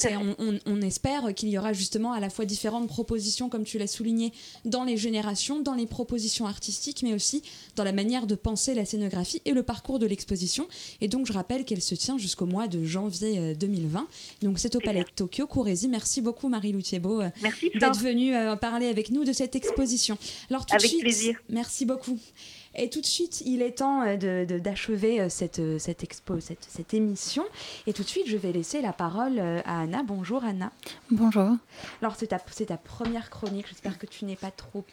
[0.66, 4.32] on, espère qu'il y aura justement à la fois différentes propositions, comme tu l'as souligné,
[4.64, 7.42] dans les générations, dans les propositions artistiques, mais aussi
[7.76, 10.68] dans la manière de penser la scénographie et le parcours de l'exposition.
[11.00, 14.00] Et donc je rappelle qu'elle se tient jusqu'au mois de janvier 2020.
[14.00, 15.88] Euh, donc c'est au Palais de Tokyo, Courrézy.
[15.88, 17.30] Merci beaucoup Marie Loutiebo euh,
[17.74, 20.18] d'être venue euh, parler avec nous de cette exposition.
[20.50, 21.38] Alors tout de suite, plaisir.
[21.48, 22.18] merci beaucoup.
[22.74, 26.66] Et tout de suite, il est temps euh, d'achever euh, cette, euh, cette expo, cette,
[26.68, 27.44] cette, émission.
[27.86, 30.02] Et tout de suite, je vais laisser la parole à Anna.
[30.02, 30.72] Bonjour Anna.
[31.10, 31.56] Bonjour.
[32.00, 34.84] Alors c'est ta, ta première chronique, j'espère que tu n'es pas trop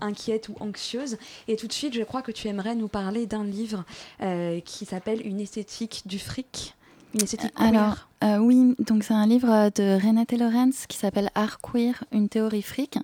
[0.00, 1.16] inquiète ou anxieuse.
[1.48, 3.84] Et tout de suite, je crois que tu aimerais nous parler d'un livre
[4.64, 6.75] qui s'appelle Une esthétique du fric
[7.56, 12.28] Alors, euh, oui, donc c'est un livre de Renate Lorenz qui s'appelle Art queer, une
[12.28, 12.98] théorie fric.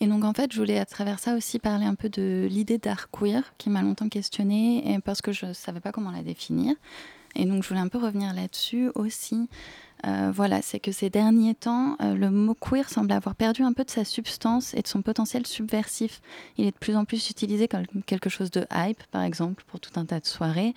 [0.00, 2.78] Et donc en fait, je voulais à travers ça aussi parler un peu de l'idée
[2.78, 6.74] d'art queer qui m'a longtemps questionnée parce que je ne savais pas comment la définir.
[7.34, 9.48] Et donc je voulais un peu revenir là-dessus aussi.
[10.04, 13.72] Euh, voilà, c'est que ces derniers temps, euh, le mot queer semble avoir perdu un
[13.72, 16.20] peu de sa substance et de son potentiel subversif.
[16.58, 19.78] Il est de plus en plus utilisé comme quelque chose de hype, par exemple, pour
[19.78, 20.74] tout un tas de soirées.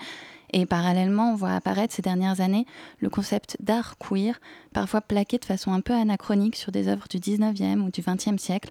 [0.58, 2.66] Et parallèlement, on voit apparaître ces dernières années
[3.02, 4.40] le concept d'art queer,
[4.72, 8.38] parfois plaqué de façon un peu anachronique sur des œuvres du 19e ou du 20e
[8.38, 8.70] siècle,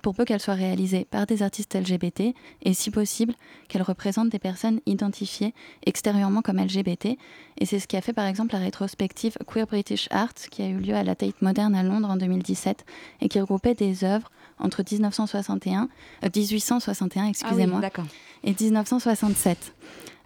[0.00, 3.34] pour peu qu'elles soient réalisées par des artistes LGBT et si possible
[3.66, 5.54] qu'elles représentent des personnes identifiées
[5.84, 7.16] extérieurement comme LGBT.
[7.58, 10.68] Et c'est ce qui a fait par exemple la rétrospective Queer British Art qui a
[10.68, 12.84] eu lieu à la Tate Modern à Londres en 2017
[13.22, 14.30] et qui regroupait des œuvres
[14.60, 15.88] entre 1961,
[16.32, 17.80] 1861 excusez-moi,
[18.44, 19.72] et 1967.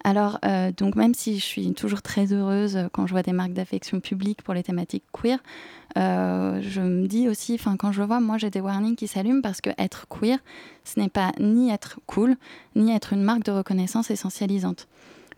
[0.05, 3.53] Alors, euh, donc même si je suis toujours très heureuse quand je vois des marques
[3.53, 5.39] d'affection publique pour les thématiques queer,
[5.97, 9.43] euh, je me dis aussi, quand je le vois, moi j'ai des warnings qui s'allument
[9.43, 10.39] parce que être queer,
[10.85, 12.37] ce n'est pas ni être cool,
[12.77, 14.87] ni être une marque de reconnaissance essentialisante.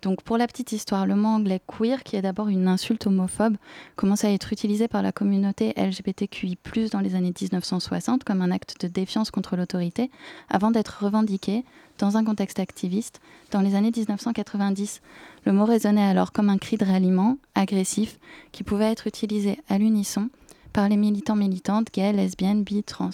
[0.02, 3.56] Donc pour la petite histoire, le mot anglais queer, qui est d'abord une insulte homophobe,
[3.96, 6.56] commence à être utilisé par la communauté LGBTQI+
[6.90, 10.10] dans les années 1960 comme un acte de défiance contre l'autorité,
[10.48, 11.64] avant d'être revendiqué
[11.98, 13.20] dans un contexte activiste
[13.50, 15.02] dans les années 1990.
[15.44, 18.18] Le mot résonnait alors comme un cri de ralliement agressif
[18.52, 20.30] qui pouvait être utilisé à l'unisson
[20.72, 23.10] par les militants militantes gays, lesbiennes, bi, trans.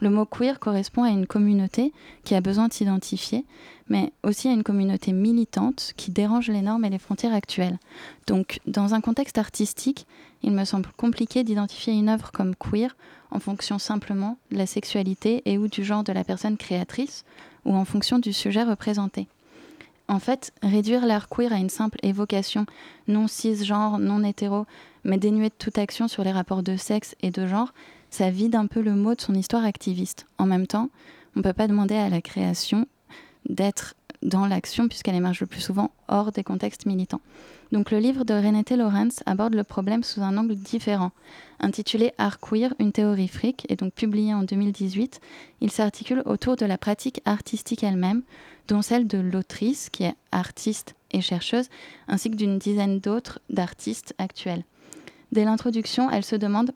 [0.00, 1.92] Le mot queer correspond à une communauté
[2.24, 3.44] qui a besoin de s'identifier,
[3.88, 7.78] mais aussi à une communauté militante qui dérange les normes et les frontières actuelles.
[8.26, 10.06] Donc, dans un contexte artistique,
[10.42, 12.96] il me semble compliqué d'identifier une œuvre comme queer
[13.30, 17.24] en fonction simplement de la sexualité et ou du genre de la personne créatrice,
[17.66, 19.28] ou en fonction du sujet représenté.
[20.08, 22.66] En fait, réduire l'art queer à une simple évocation
[23.06, 24.66] non cisgenre, non hétéro,
[25.04, 27.72] mais dénuée de toute action sur les rapports de sexe et de genre,
[28.10, 30.26] ça vide un peu le mot de son histoire activiste.
[30.38, 30.90] En même temps,
[31.36, 32.86] on ne peut pas demander à la création
[33.48, 37.22] d'être dans l'action puisqu'elle émerge le plus souvent hors des contextes militants.
[37.72, 41.12] Donc le livre de Renate Lorenz aborde le problème sous un angle différent.
[41.60, 45.20] Intitulé Art queer, une théorie fric, et donc publié en 2018,
[45.60, 48.22] il s'articule autour de la pratique artistique elle-même,
[48.68, 51.68] dont celle de l'autrice, qui est artiste et chercheuse,
[52.08, 54.64] ainsi que d'une dizaine d'autres d'artistes actuels.
[55.32, 56.72] Dès l'introduction, elle se demande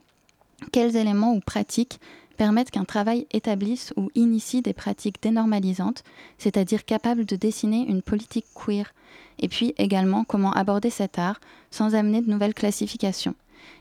[0.73, 2.01] quels éléments ou pratiques
[2.37, 6.03] permettent qu'un travail établisse ou initie des pratiques dénormalisantes,
[6.39, 8.93] c'est-à-dire capables de dessiner une politique queer,
[9.39, 11.41] et puis également comment aborder cet art
[11.71, 13.35] sans amener de nouvelles classifications?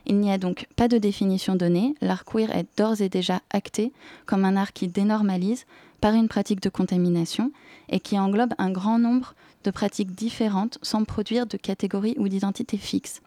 [0.06, 3.92] Il n'y a donc pas de définition donnée, l'art queer est d'ores et déjà acté
[4.26, 5.66] comme un art qui dénormalise
[6.00, 7.50] par une pratique de contamination
[7.88, 12.76] et qui englobe un grand nombre de pratiques différentes sans produire de catégorie ou d'identité
[12.76, 13.20] fixe.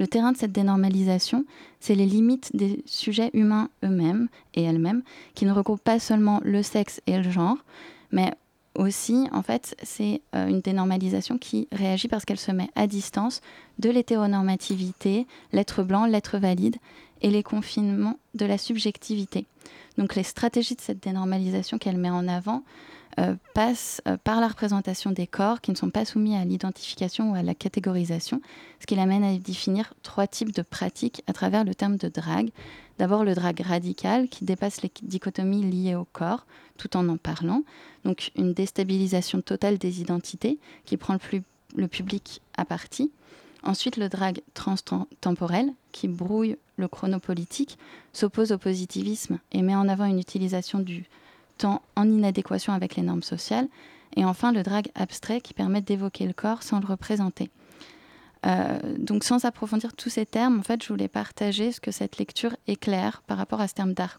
[0.00, 1.44] Le terrain de cette dénormalisation,
[1.78, 5.02] c'est les limites des sujets humains eux-mêmes et elles-mêmes,
[5.34, 7.58] qui ne regroupent pas seulement le sexe et le genre,
[8.10, 8.32] mais
[8.74, 13.42] aussi, en fait, c'est euh, une dénormalisation qui réagit parce qu'elle se met à distance
[13.78, 16.76] de l'hétéronormativité, l'être blanc, l'être valide
[17.20, 19.44] et les confinements de la subjectivité.
[20.00, 22.64] Donc les stratégies de cette dénormalisation qu'elle met en avant
[23.18, 27.32] euh, passe euh, par la représentation des corps qui ne sont pas soumis à l'identification
[27.32, 28.40] ou à la catégorisation,
[28.80, 32.48] ce qui l'amène à définir trois types de pratiques à travers le terme de drague.
[32.98, 36.46] D'abord le drague radical qui dépasse les dichotomies liées au corps
[36.78, 37.62] tout en en parlant,
[38.06, 41.42] donc une déstabilisation totale des identités qui prend le,
[41.76, 43.12] le public à partie.
[43.62, 47.78] Ensuite, le drag transtemporel, qui brouille le chronopolitique,
[48.12, 51.04] s'oppose au positivisme et met en avant une utilisation du
[51.66, 53.68] en inadéquation avec les normes sociales.
[54.16, 57.50] Et enfin, le drag abstrait qui permet d'évoquer le corps sans le représenter.
[58.46, 62.16] Euh, donc sans approfondir tous ces termes, en fait, je voulais partager ce que cette
[62.18, 64.18] lecture éclaire par rapport à ce terme d'art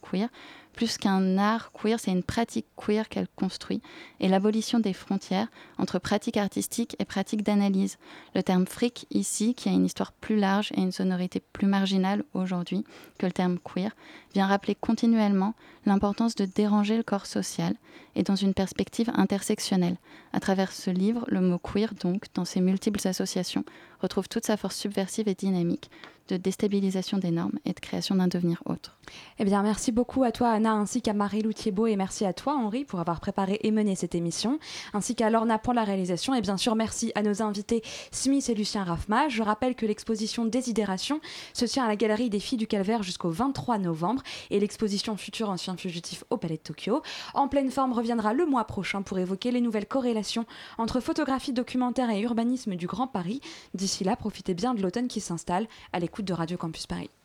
[0.73, 3.81] plus qu'un art queer, c'est une pratique queer qu'elle construit,
[4.19, 5.47] et l'abolition des frontières
[5.77, 7.97] entre pratique artistique et pratique d'analyse.
[8.35, 12.23] Le terme fric ici, qui a une histoire plus large et une sonorité plus marginale
[12.33, 12.85] aujourd'hui
[13.19, 13.91] que le terme queer,
[14.33, 15.53] vient rappeler continuellement
[15.85, 17.75] l'importance de déranger le corps social
[18.15, 19.97] et dans une perspective intersectionnelle.
[20.33, 23.65] À travers ce livre, le mot queer, donc, dans ses multiples associations,
[24.01, 25.89] retrouve toute sa force subversive et dynamique,
[26.31, 28.97] de déstabilisation des normes et de création d'un devenir autre.
[29.39, 31.51] Eh bien, merci beaucoup à toi, Anna, ainsi qu'à Marie-Lou
[31.87, 34.59] et merci à toi, Henri, pour avoir préparé et mené cette émission,
[34.93, 38.55] ainsi qu'à Lorna pour la réalisation, et bien sûr, merci à nos invités Smith et
[38.55, 39.27] Lucien Raffma.
[39.27, 41.19] Je rappelle que l'exposition Désidération
[41.53, 45.49] se tient à la Galerie des Filles du Calvaire jusqu'au 23 novembre, et l'exposition Futur
[45.49, 47.01] Ancien Fugitif au Palais de Tokyo.
[47.33, 50.45] En pleine forme reviendra le mois prochain pour évoquer les nouvelles corrélations
[50.77, 53.41] entre photographie documentaire et urbanisme du Grand Paris.
[53.73, 57.20] D'ici là, profitez bien de l'automne qui s'installe à de Radio Campus Paris.